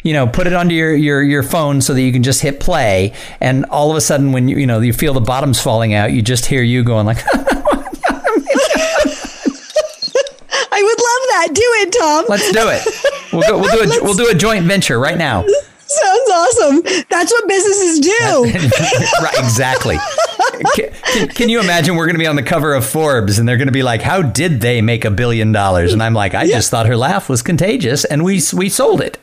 you 0.04 0.14
know, 0.14 0.28
put 0.28 0.48
it 0.48 0.54
onto 0.54 0.74
your, 0.74 0.96
your, 0.96 1.22
your 1.22 1.44
phone 1.44 1.82
so 1.82 1.94
that 1.94 2.02
you 2.02 2.12
can 2.12 2.24
just 2.24 2.42
hit 2.42 2.60
play. 2.60 3.14
And 3.40 3.66
all 3.66 3.92
of 3.92 3.98
a 3.98 4.02
sudden, 4.02 4.32
when 4.32 4.48
you, 4.48 4.58
you 4.58 4.68
know, 4.68 4.80
you 4.80 4.94
feel 4.94 5.14
the 5.14 5.22
bottoms 5.22 5.62
falling 5.62 5.94
out, 5.94 6.12
you 6.12 6.22
just 6.22 6.46
hear 6.46 6.62
you 6.62 6.84
going 6.84 7.06
like, 7.06 7.18
I 10.70 10.84
would 10.84 11.00
love 11.00 11.24
that. 11.30 11.50
Do 11.54 11.62
it, 11.62 11.92
Tom. 11.92 12.26
Let's 12.30 12.52
do 12.52 12.70
it. 12.70 13.08
We'll, 13.34 13.42
go, 13.42 13.60
we'll, 13.60 13.76
do 13.76 13.92
a, 13.92 14.04
we'll 14.04 14.14
do 14.14 14.30
a 14.30 14.36
joint 14.36 14.66
venture 14.66 15.00
right 15.00 15.18
now. 15.18 15.44
Sounds 15.88 16.30
awesome. 16.30 16.82
That's 17.10 17.32
what 17.32 17.48
businesses 17.48 18.00
do. 18.00 18.44
right, 19.24 19.40
exactly. 19.40 19.98
Can, 20.76 20.92
can, 21.14 21.28
can, 21.30 21.50
you 21.50 21.60
imagine 21.62 21.96
we're 21.96 22.06
going 22.06 22.16
to 22.16 22.20
be 22.20 22.28
on 22.28 22.36
the 22.36 22.44
cover 22.44 22.74
of 22.74 22.86
Forbes 22.86 23.40
and 23.40 23.48
they're 23.48 23.58
going 23.58 23.68
to 23.68 23.74
be 23.74 23.84
like, 23.84 24.02
"How 24.02 24.22
did 24.22 24.60
they 24.60 24.82
make 24.82 25.06
a 25.06 25.12
billion 25.12 25.52
dollars?" 25.52 25.94
And 25.94 26.04
I'm 26.04 26.14
like, 26.14 26.34
"I 26.34 26.44
yeah. 26.44 26.56
just 26.56 26.70
thought 26.72 26.88
her 26.88 26.98
laugh 26.98 27.30
was 27.30 27.42
contagious, 27.42 28.04
and 28.04 28.24
we 28.24 28.42
we 28.54 28.68
sold 28.70 29.02
it." 29.02 29.18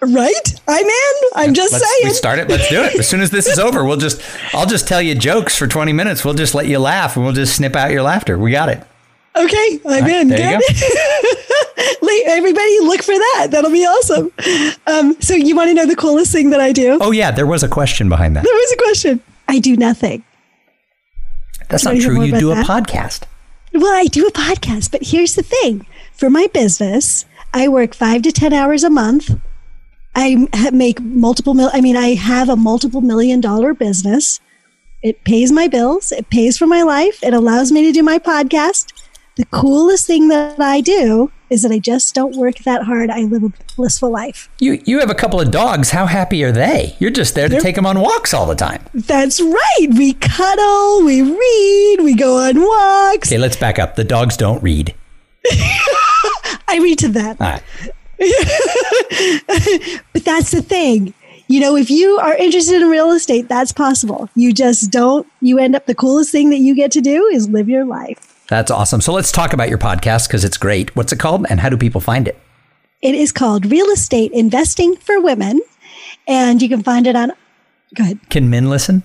Right? 0.00 0.60
I'm 0.68 0.86
in. 0.86 1.14
I'm 1.34 1.54
just 1.54 1.70
saying. 1.72 1.82
let's, 1.82 1.92
saying. 1.92 2.04
We 2.04 2.10
start 2.10 2.38
it. 2.38 2.48
Let's 2.48 2.68
do 2.68 2.82
it. 2.82 3.00
As 3.00 3.08
soon 3.08 3.20
as 3.20 3.30
this 3.30 3.46
is 3.46 3.58
over, 3.58 3.84
we'll 3.84 3.96
just 3.96 4.22
I'll 4.54 4.66
just 4.66 4.86
tell 4.86 5.02
you 5.02 5.14
jokes 5.14 5.56
for 5.56 5.66
20 5.66 5.92
minutes. 5.92 6.24
We'll 6.24 6.34
just 6.34 6.54
let 6.54 6.66
you 6.66 6.78
laugh 6.78 7.16
and 7.16 7.24
we'll 7.24 7.34
just 7.34 7.56
snip 7.56 7.74
out 7.74 7.90
your 7.90 8.02
laughter. 8.02 8.38
We 8.38 8.52
got 8.52 8.68
it. 8.68 8.82
Okay, 9.36 9.80
I'm 9.86 10.04
right, 10.04 10.12
in. 10.12 10.28
There 10.28 10.58
Good. 10.58 10.80
You 10.80 10.88
go. 10.88 12.24
Everybody 12.26 12.80
look 12.80 13.02
for 13.02 13.14
that. 13.14 13.48
That'll 13.50 13.70
be 13.70 13.84
awesome. 13.84 14.32
Um, 14.86 15.16
so 15.20 15.34
you 15.34 15.56
want 15.56 15.68
to 15.68 15.74
know 15.74 15.86
the 15.86 15.96
coolest 15.96 16.30
thing 16.32 16.50
that 16.50 16.60
I 16.60 16.72
do? 16.72 16.98
Oh 17.00 17.10
yeah, 17.10 17.30
there 17.30 17.46
was 17.46 17.62
a 17.62 17.68
question 17.68 18.08
behind 18.08 18.36
that. 18.36 18.44
There 18.44 18.54
was 18.54 18.72
a 18.72 18.76
question. 18.76 19.20
I 19.48 19.58
do 19.58 19.76
nothing. 19.76 20.24
That's 21.68 21.84
not 21.84 21.96
true. 22.00 22.22
You 22.22 22.38
do 22.38 22.52
a 22.52 22.56
podcast. 22.56 23.22
Well, 23.72 23.94
I 23.94 24.04
do 24.06 24.26
a 24.26 24.32
podcast, 24.32 24.90
but 24.90 25.02
here's 25.02 25.34
the 25.34 25.42
thing 25.42 25.86
for 26.12 26.30
my 26.30 26.48
business, 26.48 27.24
I 27.54 27.68
work 27.68 27.94
five 27.94 28.22
to 28.22 28.32
10 28.32 28.52
hours 28.52 28.82
a 28.82 28.90
month. 28.90 29.38
I 30.14 30.48
make 30.72 31.00
multiple, 31.00 31.54
mil- 31.54 31.70
I 31.72 31.80
mean, 31.80 31.96
I 31.96 32.14
have 32.14 32.48
a 32.48 32.56
multiple 32.56 33.00
million 33.00 33.40
dollar 33.40 33.74
business. 33.74 34.40
It 35.02 35.22
pays 35.24 35.52
my 35.52 35.68
bills, 35.68 36.10
it 36.10 36.28
pays 36.28 36.58
for 36.58 36.66
my 36.66 36.82
life, 36.82 37.22
it 37.22 37.32
allows 37.32 37.70
me 37.70 37.84
to 37.86 37.92
do 37.92 38.02
my 38.02 38.18
podcast. 38.18 38.92
The 39.36 39.44
coolest 39.46 40.06
thing 40.08 40.26
that 40.28 40.58
I 40.58 40.80
do 40.80 41.30
is 41.48 41.62
that 41.62 41.70
I 41.70 41.78
just 41.78 42.14
don't 42.14 42.36
work 42.36 42.58
that 42.64 42.82
hard. 42.82 43.08
I 43.08 43.20
live 43.20 43.44
a 43.44 43.52
blissful 43.76 44.10
life. 44.10 44.50
You 44.58 44.82
you 44.84 44.98
have 44.98 45.10
a 45.10 45.14
couple 45.14 45.40
of 45.40 45.52
dogs. 45.52 45.90
How 45.90 46.06
happy 46.06 46.42
are 46.42 46.50
they? 46.50 46.96
You're 46.98 47.12
just 47.12 47.36
there 47.36 47.46
to 47.46 47.52
They're, 47.52 47.60
take 47.60 47.76
them 47.76 47.86
on 47.86 48.00
walks 48.00 48.34
all 48.34 48.46
the 48.46 48.56
time. 48.56 48.82
That's 48.92 49.40
right. 49.40 49.86
We 49.96 50.14
cuddle, 50.14 51.04
we 51.04 51.22
read, 51.22 51.98
we 52.02 52.16
go 52.16 52.38
on 52.38 52.60
walks. 52.60 53.28
Okay, 53.28 53.38
let's 53.38 53.56
back 53.56 53.78
up. 53.78 53.94
The 53.94 54.02
dogs 54.02 54.36
don't 54.36 54.60
read. 54.62 54.94
I 56.68 56.80
read 56.82 56.98
to 56.98 57.08
them. 57.08 57.36
but 60.12 60.24
that's 60.24 60.50
the 60.50 60.62
thing. 60.62 61.14
You 61.46 61.60
know, 61.60 61.76
if 61.76 61.88
you 61.88 62.18
are 62.18 62.34
interested 62.34 62.82
in 62.82 62.88
real 62.88 63.12
estate, 63.12 63.48
that's 63.48 63.72
possible. 63.72 64.28
You 64.34 64.52
just 64.52 64.90
don't, 64.90 65.26
you 65.40 65.58
end 65.58 65.74
up, 65.74 65.86
the 65.86 65.94
coolest 65.94 66.30
thing 66.30 66.50
that 66.50 66.58
you 66.58 66.74
get 66.74 66.92
to 66.92 67.00
do 67.00 67.26
is 67.26 67.48
live 67.48 67.68
your 67.68 67.86
life. 67.86 68.44
That's 68.48 68.70
awesome. 68.70 69.00
So 69.00 69.12
let's 69.12 69.32
talk 69.32 69.52
about 69.52 69.68
your 69.68 69.78
podcast 69.78 70.28
because 70.28 70.44
it's 70.44 70.56
great. 70.56 70.94
What's 70.96 71.12
it 71.12 71.18
called 71.18 71.46
and 71.48 71.60
how 71.60 71.68
do 71.68 71.76
people 71.76 72.00
find 72.00 72.28
it? 72.28 72.38
It 73.00 73.14
is 73.14 73.32
called 73.32 73.66
Real 73.66 73.86
Estate 73.90 74.32
Investing 74.32 74.96
for 74.96 75.20
Women. 75.20 75.60
And 76.26 76.60
you 76.60 76.68
can 76.68 76.82
find 76.82 77.06
it 77.06 77.16
on, 77.16 77.32
go 77.94 78.04
ahead. 78.04 78.18
Can 78.28 78.50
men 78.50 78.68
listen? 78.68 79.02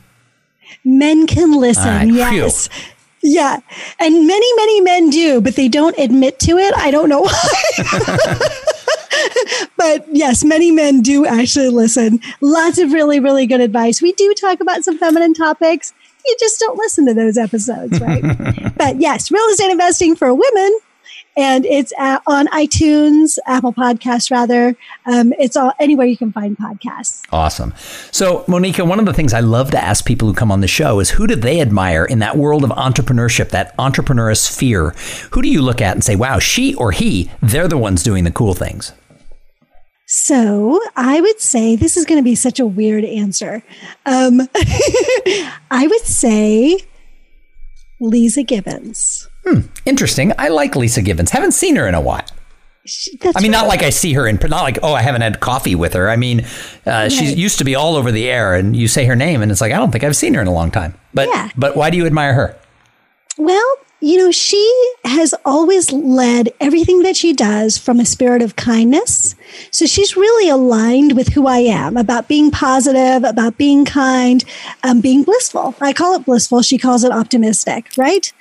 Men 0.83 1.27
can 1.27 1.51
listen, 1.53 2.15
right, 2.15 2.33
yes. 2.33 2.67
Phew. 2.67 2.93
Yeah. 3.23 3.59
And 3.99 4.27
many, 4.27 4.55
many 4.55 4.81
men 4.81 5.09
do, 5.09 5.39
but 5.39 5.55
they 5.55 5.69
don't 5.69 5.97
admit 5.97 6.39
to 6.39 6.57
it. 6.57 6.73
I 6.75 6.91
don't 6.91 7.07
know 7.07 7.21
why. 7.21 8.39
but 9.77 10.05
yes, 10.11 10.43
many 10.43 10.71
men 10.71 11.01
do 11.01 11.25
actually 11.25 11.69
listen. 11.69 12.19
Lots 12.41 12.77
of 12.77 12.91
really, 12.91 13.19
really 13.19 13.45
good 13.45 13.61
advice. 13.61 14.01
We 14.01 14.13
do 14.13 14.33
talk 14.33 14.59
about 14.59 14.83
some 14.83 14.97
feminine 14.97 15.33
topics 15.33 15.93
you 16.25 16.35
just 16.39 16.59
don't 16.59 16.77
listen 16.77 17.05
to 17.07 17.13
those 17.13 17.37
episodes, 17.37 17.99
right? 17.99 18.23
but 18.77 18.99
yes, 18.99 19.31
real 19.31 19.45
estate 19.45 19.71
investing 19.71 20.15
for 20.15 20.33
women. 20.33 20.79
And 21.35 21.65
it's 21.65 21.91
on 21.97 22.47
iTunes, 22.49 23.39
Apple 23.47 23.73
Podcasts, 23.73 24.29
rather. 24.29 24.75
Um, 25.07 25.33
it's 25.39 25.57
all 25.57 25.73
anywhere 25.79 26.05
you 26.05 26.15
can 26.15 26.31
find 26.31 26.55
podcasts. 26.55 27.23
Awesome. 27.31 27.73
So, 28.11 28.45
Monica, 28.47 28.85
one 28.85 28.99
of 28.99 29.07
the 29.07 29.13
things 29.13 29.33
I 29.33 29.39
love 29.39 29.71
to 29.71 29.83
ask 29.83 30.05
people 30.05 30.27
who 30.27 30.35
come 30.35 30.51
on 30.51 30.61
the 30.61 30.67
show 30.67 30.99
is 30.99 31.09
who 31.09 31.25
do 31.25 31.35
they 31.35 31.59
admire 31.59 32.05
in 32.05 32.19
that 32.19 32.37
world 32.37 32.63
of 32.63 32.69
entrepreneurship, 32.69 33.49
that 33.49 33.73
entrepreneur 33.79 34.35
sphere? 34.35 34.93
Who 35.31 35.41
do 35.41 35.49
you 35.49 35.63
look 35.63 35.81
at 35.81 35.93
and 35.93 36.03
say, 36.03 36.15
wow, 36.15 36.37
she 36.37 36.75
or 36.75 36.91
he, 36.91 37.31
they're 37.41 37.67
the 37.67 37.79
ones 37.79 38.03
doing 38.03 38.25
the 38.25 38.31
cool 38.31 38.53
things? 38.53 38.93
So 40.15 40.79
I 40.95 41.19
would 41.19 41.41
say 41.41 41.75
this 41.75 41.97
is 41.97 42.05
going 42.05 42.19
to 42.19 42.23
be 42.23 42.35
such 42.35 42.59
a 42.59 42.67
weird 42.67 43.03
answer. 43.03 43.63
Um, 44.05 44.41
I 45.71 45.87
would 45.89 46.01
say 46.01 46.81
Leeza 47.99 48.45
Gibbons. 48.45 49.27
Hmm, 49.43 49.61
interesting. 49.87 50.31
I 50.37 50.49
like 50.49 50.73
Leeza 50.73 51.03
Gibbons. 51.03 51.31
Haven't 51.31 51.53
seen 51.53 51.77
her 51.77 51.87
in 51.87 51.95
a 51.95 51.99
while. 51.99 52.27
She, 52.85 53.17
I 53.23 53.41
mean, 53.41 53.51
right. 53.51 53.61
not 53.61 53.67
like 53.67 53.81
I 53.81 53.89
see 53.89 54.13
her 54.13 54.27
in, 54.27 54.35
not 54.35 54.61
like, 54.61 54.77
oh, 54.83 54.93
I 54.93 55.01
haven't 55.01 55.21
had 55.21 55.39
coffee 55.39 55.73
with 55.73 55.93
her. 55.93 56.11
I 56.11 56.15
mean, 56.15 56.41
uh, 56.41 56.45
right. 56.85 57.11
she 57.11 57.33
used 57.33 57.57
to 57.57 57.63
be 57.63 57.73
all 57.73 57.95
over 57.95 58.11
the 58.11 58.29
air, 58.29 58.53
and 58.53 58.75
you 58.75 58.87
say 58.87 59.05
her 59.05 59.15
name, 59.15 59.41
and 59.41 59.51
it's 59.51 59.61
like, 59.61 59.71
I 59.71 59.77
don't 59.77 59.91
think 59.91 60.03
I've 60.03 60.15
seen 60.15 60.35
her 60.35 60.41
in 60.41 60.47
a 60.47 60.53
long 60.53 60.69
time. 60.69 60.93
But, 61.11 61.27
yeah. 61.29 61.49
but 61.57 61.75
why 61.75 61.89
do 61.89 61.97
you 61.97 62.05
admire 62.05 62.35
her? 62.35 62.55
Well, 63.39 63.77
you 64.03 64.17
know, 64.17 64.31
she 64.31 64.91
has 65.05 65.33
always 65.45 65.93
led 65.93 66.49
everything 66.59 67.03
that 67.03 67.15
she 67.15 67.31
does 67.31 67.77
from 67.77 68.01
a 68.01 68.05
spirit 68.05 68.41
of 68.41 68.57
kindness. 68.57 69.33
So 69.71 69.85
she's 69.85 70.17
really 70.17 70.49
aligned 70.49 71.15
with 71.15 71.29
who 71.29 71.47
I 71.47 71.59
am 71.59 71.95
about 71.95 72.27
being 72.27 72.51
positive, 72.51 73.23
about 73.23 73.57
being 73.57 73.85
kind, 73.85 74.43
um, 74.83 74.99
being 74.99 75.23
blissful. 75.23 75.73
I 75.79 75.93
call 75.93 76.15
it 76.15 76.25
blissful. 76.25 76.61
She 76.63 76.77
calls 76.77 77.05
it 77.05 77.13
optimistic, 77.13 77.91
right? 77.95 78.33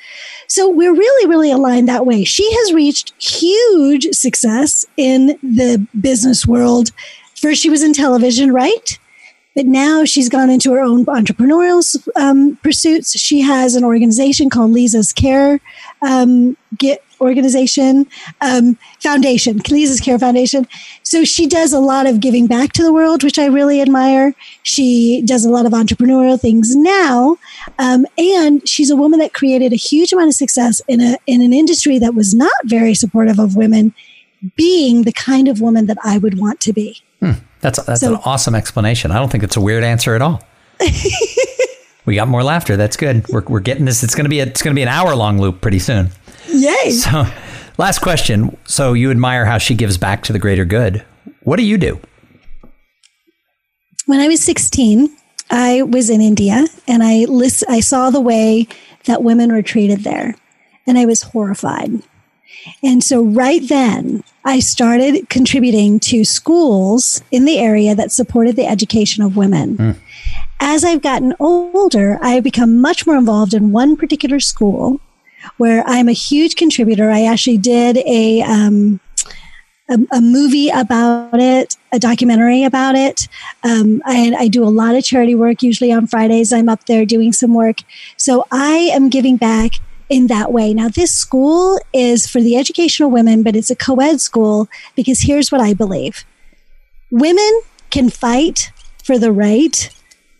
So 0.48 0.68
we're 0.68 0.94
really, 0.94 1.28
really 1.28 1.52
aligned 1.52 1.88
that 1.88 2.06
way. 2.06 2.24
She 2.24 2.52
has 2.54 2.72
reached 2.72 3.12
huge 3.22 4.08
success 4.10 4.84
in 4.96 5.38
the 5.44 5.86
business 6.00 6.44
world. 6.44 6.90
First, 7.36 7.62
she 7.62 7.70
was 7.70 7.84
in 7.84 7.92
television, 7.92 8.52
right? 8.52 8.98
But 9.54 9.66
now 9.66 10.04
she's 10.04 10.28
gone 10.28 10.50
into 10.50 10.72
her 10.72 10.80
own 10.80 11.04
entrepreneurial 11.06 11.82
um, 12.16 12.56
pursuits. 12.62 13.18
She 13.18 13.42
has 13.42 13.74
an 13.74 13.84
organization 13.84 14.48
called 14.48 14.70
Leeza's 14.70 15.12
Care 15.12 15.60
um, 16.00 16.56
Get 16.78 17.02
organization 17.22 18.06
um, 18.40 18.76
foundation, 19.00 19.60
Leeza's 19.60 20.00
Care 20.00 20.18
Foundation. 20.18 20.66
So 21.02 21.24
she 21.24 21.46
does 21.46 21.72
a 21.72 21.78
lot 21.78 22.06
of 22.06 22.20
giving 22.20 22.46
back 22.46 22.72
to 22.72 22.82
the 22.82 22.92
world, 22.92 23.22
which 23.22 23.38
I 23.38 23.46
really 23.46 23.80
admire. 23.80 24.34
She 24.64 25.22
does 25.22 25.44
a 25.44 25.50
lot 25.50 25.64
of 25.64 25.72
entrepreneurial 25.72 26.38
things 26.38 26.74
now, 26.74 27.38
um, 27.78 28.06
and 28.18 28.68
she's 28.68 28.90
a 28.90 28.96
woman 28.96 29.20
that 29.20 29.32
created 29.32 29.72
a 29.72 29.76
huge 29.76 30.12
amount 30.12 30.28
of 30.28 30.34
success 30.34 30.82
in 30.88 31.00
a 31.00 31.16
in 31.26 31.40
an 31.40 31.52
industry 31.52 31.98
that 31.98 32.14
was 32.14 32.34
not 32.34 32.52
very 32.64 32.94
supportive 32.94 33.38
of 33.38 33.56
women 33.56 33.94
being 34.56 35.02
the 35.02 35.12
kind 35.12 35.46
of 35.46 35.60
woman 35.60 35.86
that 35.86 35.98
I 36.02 36.18
would 36.18 36.38
want 36.38 36.60
to 36.62 36.72
be. 36.72 37.00
Hmm. 37.22 37.32
That's 37.60 37.80
that's 37.84 38.00
so, 38.00 38.14
an 38.14 38.20
awesome 38.24 38.56
explanation. 38.56 39.12
I 39.12 39.20
don't 39.20 39.30
think 39.30 39.44
it's 39.44 39.56
a 39.56 39.60
weird 39.60 39.84
answer 39.84 40.16
at 40.16 40.22
all. 40.22 40.42
we 42.04 42.16
got 42.16 42.26
more 42.26 42.42
laughter. 42.42 42.76
That's 42.76 42.96
good. 42.96 43.24
We're, 43.28 43.42
we're 43.42 43.60
getting 43.60 43.84
this. 43.84 44.02
It's 44.02 44.16
gonna 44.16 44.28
be 44.28 44.40
a, 44.40 44.46
it's 44.46 44.60
gonna 44.60 44.74
be 44.74 44.82
an 44.82 44.88
hour 44.88 45.14
long 45.14 45.40
loop 45.40 45.60
pretty 45.60 45.78
soon. 45.78 46.10
Yay! 46.48 46.90
So, 46.90 47.24
last 47.78 48.00
question. 48.00 48.56
So 48.64 48.92
you 48.94 49.12
admire 49.12 49.44
how 49.44 49.58
she 49.58 49.76
gives 49.76 49.96
back 49.96 50.24
to 50.24 50.32
the 50.32 50.40
greater 50.40 50.64
good. 50.64 51.04
What 51.44 51.56
do 51.58 51.62
you 51.62 51.78
do? 51.78 52.00
When 54.06 54.18
I 54.18 54.26
was 54.26 54.42
sixteen, 54.42 55.16
I 55.48 55.82
was 55.82 56.10
in 56.10 56.20
India, 56.20 56.66
and 56.88 57.04
I 57.04 57.26
list, 57.26 57.62
I 57.68 57.78
saw 57.78 58.10
the 58.10 58.20
way 58.20 58.66
that 59.04 59.22
women 59.22 59.52
were 59.52 59.62
treated 59.62 60.02
there, 60.02 60.34
and 60.88 60.98
I 60.98 61.06
was 61.06 61.22
horrified. 61.22 62.02
And 62.82 63.04
so 63.04 63.22
right 63.22 63.62
then, 63.68 64.24
I 64.44 64.58
started 64.58 65.28
contributing 65.28 66.00
to 66.00 66.24
schools 66.24 67.22
in 67.30 67.44
the 67.44 67.58
area 67.58 67.94
that 67.94 68.10
supported 68.10 68.56
the 68.56 68.66
education 68.66 69.22
of 69.22 69.36
women. 69.36 69.76
Mm. 69.76 69.96
As 70.60 70.84
I've 70.84 71.02
gotten 71.02 71.34
older, 71.38 72.18
I 72.22 72.30
have 72.30 72.44
become 72.44 72.80
much 72.80 73.06
more 73.06 73.16
involved 73.16 73.54
in 73.54 73.72
one 73.72 73.96
particular 73.96 74.40
school 74.40 75.00
where 75.56 75.82
I'm 75.86 76.08
a 76.08 76.12
huge 76.12 76.56
contributor. 76.56 77.10
I 77.10 77.24
actually 77.24 77.58
did 77.58 77.98
a, 77.98 78.42
um, 78.42 79.00
a, 79.88 79.98
a, 80.12 80.20
movie 80.20 80.68
about 80.68 81.40
it, 81.40 81.76
a 81.92 81.98
documentary 81.98 82.64
about 82.64 82.94
it. 82.94 83.28
Um, 83.64 84.02
I, 84.04 84.34
I 84.38 84.48
do 84.48 84.62
a 84.62 84.70
lot 84.70 84.94
of 84.94 85.04
charity 85.04 85.34
work. 85.34 85.62
Usually 85.62 85.92
on 85.92 86.06
Fridays, 86.06 86.52
I'm 86.52 86.68
up 86.68 86.86
there 86.86 87.04
doing 87.04 87.32
some 87.32 87.54
work. 87.54 87.78
So 88.16 88.44
I 88.52 88.90
am 88.92 89.08
giving 89.08 89.36
back 89.36 89.72
in 90.12 90.26
that 90.26 90.52
way. 90.52 90.74
Now, 90.74 90.90
this 90.90 91.10
school 91.10 91.80
is 91.94 92.26
for 92.26 92.42
the 92.42 92.54
educational 92.54 93.10
women, 93.10 93.42
but 93.42 93.56
it's 93.56 93.70
a 93.70 93.74
co 93.74 93.96
ed 93.96 94.20
school 94.20 94.68
because 94.94 95.22
here's 95.22 95.50
what 95.50 95.62
I 95.62 95.72
believe 95.72 96.26
women 97.10 97.62
can 97.88 98.10
fight 98.10 98.70
for 99.02 99.18
the 99.18 99.32
right 99.32 99.88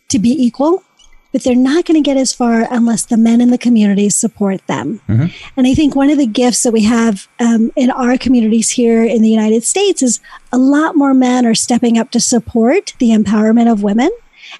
to 0.09 0.19
be 0.19 0.29
equal, 0.29 0.83
but 1.31 1.43
they're 1.43 1.55
not 1.55 1.85
going 1.85 2.01
to 2.01 2.07
get 2.07 2.17
as 2.17 2.31
far 2.31 2.67
unless 2.69 3.07
the 3.07 3.17
men 3.17 3.41
in 3.41 3.49
the 3.49 3.57
community 3.57 4.09
support 4.09 4.65
them. 4.67 5.01
Mm-hmm. 5.09 5.25
And 5.57 5.67
I 5.67 5.73
think 5.73 5.95
one 5.95 6.11
of 6.11 6.19
the 6.19 6.27
gifts 6.27 6.61
that 6.61 6.71
we 6.71 6.83
have 6.83 7.27
um, 7.39 7.71
in 7.75 7.89
our 7.89 8.15
communities 8.15 8.69
here 8.69 9.03
in 9.03 9.23
the 9.23 9.29
United 9.29 9.63
States 9.63 10.03
is 10.03 10.19
a 10.51 10.59
lot 10.59 10.95
more 10.95 11.15
men 11.15 11.47
are 11.47 11.55
stepping 11.55 11.97
up 11.97 12.11
to 12.11 12.19
support 12.19 12.93
the 12.99 13.09
empowerment 13.09 13.71
of 13.71 13.81
women. 13.81 14.11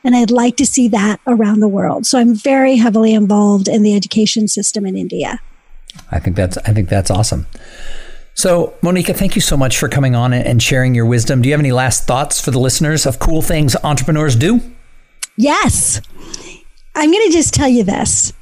And 0.03 0.15
I'd 0.15 0.31
like 0.31 0.57
to 0.57 0.65
see 0.65 0.87
that 0.89 1.19
around 1.25 1.61
the 1.61 1.67
world. 1.67 2.05
So 2.05 2.19
I'm 2.19 2.35
very 2.35 2.75
heavily 2.75 3.13
involved 3.13 3.67
in 3.67 3.83
the 3.83 3.95
education 3.95 4.47
system 4.47 4.85
in 4.85 4.97
India. 4.97 5.39
I 6.11 6.19
think 6.19 6.35
that's 6.35 6.57
I 6.59 6.73
think 6.73 6.89
that's 6.89 7.11
awesome. 7.11 7.47
So, 8.35 8.73
Monica, 8.81 9.13
thank 9.13 9.35
you 9.35 9.41
so 9.41 9.55
much 9.55 9.77
for 9.77 9.87
coming 9.87 10.15
on 10.15 10.33
and 10.33 10.61
sharing 10.61 10.95
your 10.95 11.05
wisdom. 11.05 11.41
Do 11.41 11.49
you 11.49 11.53
have 11.53 11.59
any 11.59 11.71
last 11.71 12.07
thoughts 12.07 12.41
for 12.41 12.49
the 12.49 12.59
listeners 12.59 13.05
of 13.05 13.19
cool 13.19 13.43
things 13.43 13.75
entrepreneurs 13.83 14.35
do? 14.35 14.59
Yes. 15.37 16.01
I'm 16.95 17.11
going 17.11 17.27
to 17.27 17.31
just 17.31 17.53
tell 17.53 17.67
you 17.67 17.83
this. 17.83 18.33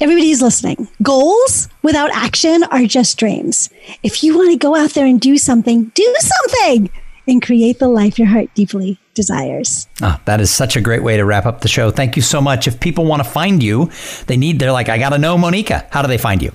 Everybody's 0.00 0.42
listening. 0.42 0.88
Goals 1.02 1.68
without 1.82 2.10
action 2.12 2.62
are 2.64 2.84
just 2.84 3.18
dreams. 3.18 3.68
If 4.02 4.22
you 4.22 4.36
want 4.36 4.52
to 4.52 4.58
go 4.58 4.76
out 4.76 4.90
there 4.90 5.06
and 5.06 5.20
do 5.20 5.38
something, 5.38 5.86
do 5.94 6.14
something 6.18 6.90
and 7.26 7.42
create 7.42 7.78
the 7.78 7.88
life 7.88 8.18
your 8.18 8.28
heart 8.28 8.48
deeply 8.54 8.98
desires. 9.14 9.88
Ah, 10.02 10.20
that 10.24 10.40
is 10.40 10.50
such 10.50 10.76
a 10.76 10.80
great 10.80 11.02
way 11.02 11.16
to 11.16 11.24
wrap 11.24 11.46
up 11.46 11.60
the 11.60 11.68
show. 11.68 11.90
Thank 11.90 12.16
you 12.16 12.22
so 12.22 12.40
much. 12.40 12.66
If 12.66 12.80
people 12.80 13.04
want 13.04 13.22
to 13.22 13.28
find 13.28 13.62
you, 13.62 13.90
they 14.26 14.36
need, 14.36 14.58
they're 14.58 14.72
like, 14.72 14.88
I 14.88 14.98
got 14.98 15.10
to 15.10 15.18
know 15.18 15.38
Monica. 15.38 15.86
How 15.90 16.02
do 16.02 16.08
they 16.08 16.18
find 16.18 16.42
you? 16.42 16.52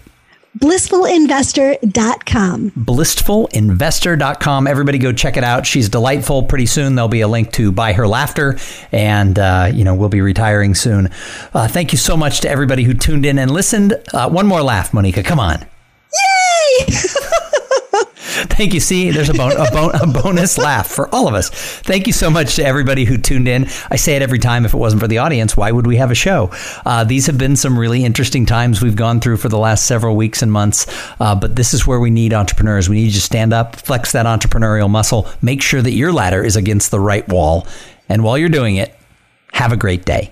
blissfulinvestor.com. 0.57 2.71
Blissfulinvestor.com. 2.71 4.67
Everybody 4.67 4.97
go 4.97 5.13
check 5.13 5.37
it 5.37 5.43
out. 5.43 5.65
She's 5.65 5.89
delightful. 5.89 6.43
Pretty 6.43 6.65
soon 6.65 6.95
there'll 6.95 7.07
be 7.07 7.21
a 7.21 7.27
link 7.27 7.51
to 7.53 7.71
buy 7.71 7.93
her 7.93 8.07
laughter, 8.07 8.57
and, 8.91 9.37
uh, 9.37 9.69
you 9.73 9.83
know, 9.83 9.95
we'll 9.95 10.09
be 10.09 10.21
retiring 10.21 10.75
soon. 10.75 11.09
Uh, 11.53 11.67
thank 11.67 11.91
you 11.91 11.97
so 11.97 12.17
much 12.17 12.41
to 12.41 12.49
everybody 12.49 12.83
who 12.83 12.93
tuned 12.93 13.25
in 13.25 13.39
and 13.39 13.51
listened. 13.51 13.93
Uh, 14.13 14.29
one 14.29 14.47
more 14.47 14.61
laugh, 14.61 14.93
Monica. 14.93 15.23
Come 15.23 15.39
on. 15.39 15.65
Yay! 16.81 16.87
Thank 18.47 18.73
you. 18.73 18.79
See, 18.79 19.11
there's 19.11 19.29
a, 19.29 19.33
bon- 19.33 19.57
a, 19.57 19.71
bon- 19.71 19.95
a, 19.95 20.07
bonus 20.07 20.57
laugh 20.57 20.87
for 20.87 21.13
all 21.13 21.27
of 21.27 21.33
us. 21.33 21.49
Thank 21.49 22.07
you 22.07 22.13
so 22.13 22.29
much 22.29 22.55
to 22.55 22.65
everybody 22.65 23.05
who 23.05 23.17
tuned 23.17 23.47
in. 23.47 23.67
I 23.89 23.95
say 23.95 24.15
it 24.15 24.21
every 24.21 24.39
time. 24.39 24.65
If 24.65 24.73
it 24.73 24.77
wasn't 24.77 25.01
for 25.01 25.07
the 25.07 25.17
audience, 25.17 25.57
why 25.57 25.71
would 25.71 25.87
we 25.87 25.97
have 25.97 26.11
a 26.11 26.15
show? 26.15 26.51
Uh, 26.85 27.03
these 27.03 27.27
have 27.27 27.37
been 27.37 27.55
some 27.55 27.77
really 27.77 28.03
interesting 28.03 28.45
times 28.45 28.81
we've 28.81 28.95
gone 28.95 29.19
through 29.19 29.37
for 29.37 29.49
the 29.49 29.57
last 29.57 29.85
several 29.85 30.15
weeks 30.15 30.41
and 30.41 30.51
months. 30.51 30.87
Uh, 31.19 31.35
but 31.35 31.55
this 31.55 31.73
is 31.73 31.85
where 31.85 31.99
we 31.99 32.09
need 32.09 32.33
entrepreneurs. 32.33 32.89
We 32.89 32.95
need 32.95 33.05
you 33.05 33.11
to 33.11 33.21
stand 33.21 33.53
up, 33.53 33.75
flex 33.75 34.11
that 34.13 34.25
entrepreneurial 34.25 34.89
muscle, 34.89 35.27
make 35.41 35.61
sure 35.61 35.81
that 35.81 35.91
your 35.91 36.11
ladder 36.11 36.43
is 36.43 36.55
against 36.55 36.91
the 36.91 36.99
right 36.99 37.27
wall. 37.27 37.67
And 38.07 38.23
while 38.23 38.37
you're 38.37 38.49
doing 38.49 38.77
it, 38.77 38.95
have 39.53 39.71
a 39.71 39.77
great 39.77 40.05
day. 40.05 40.31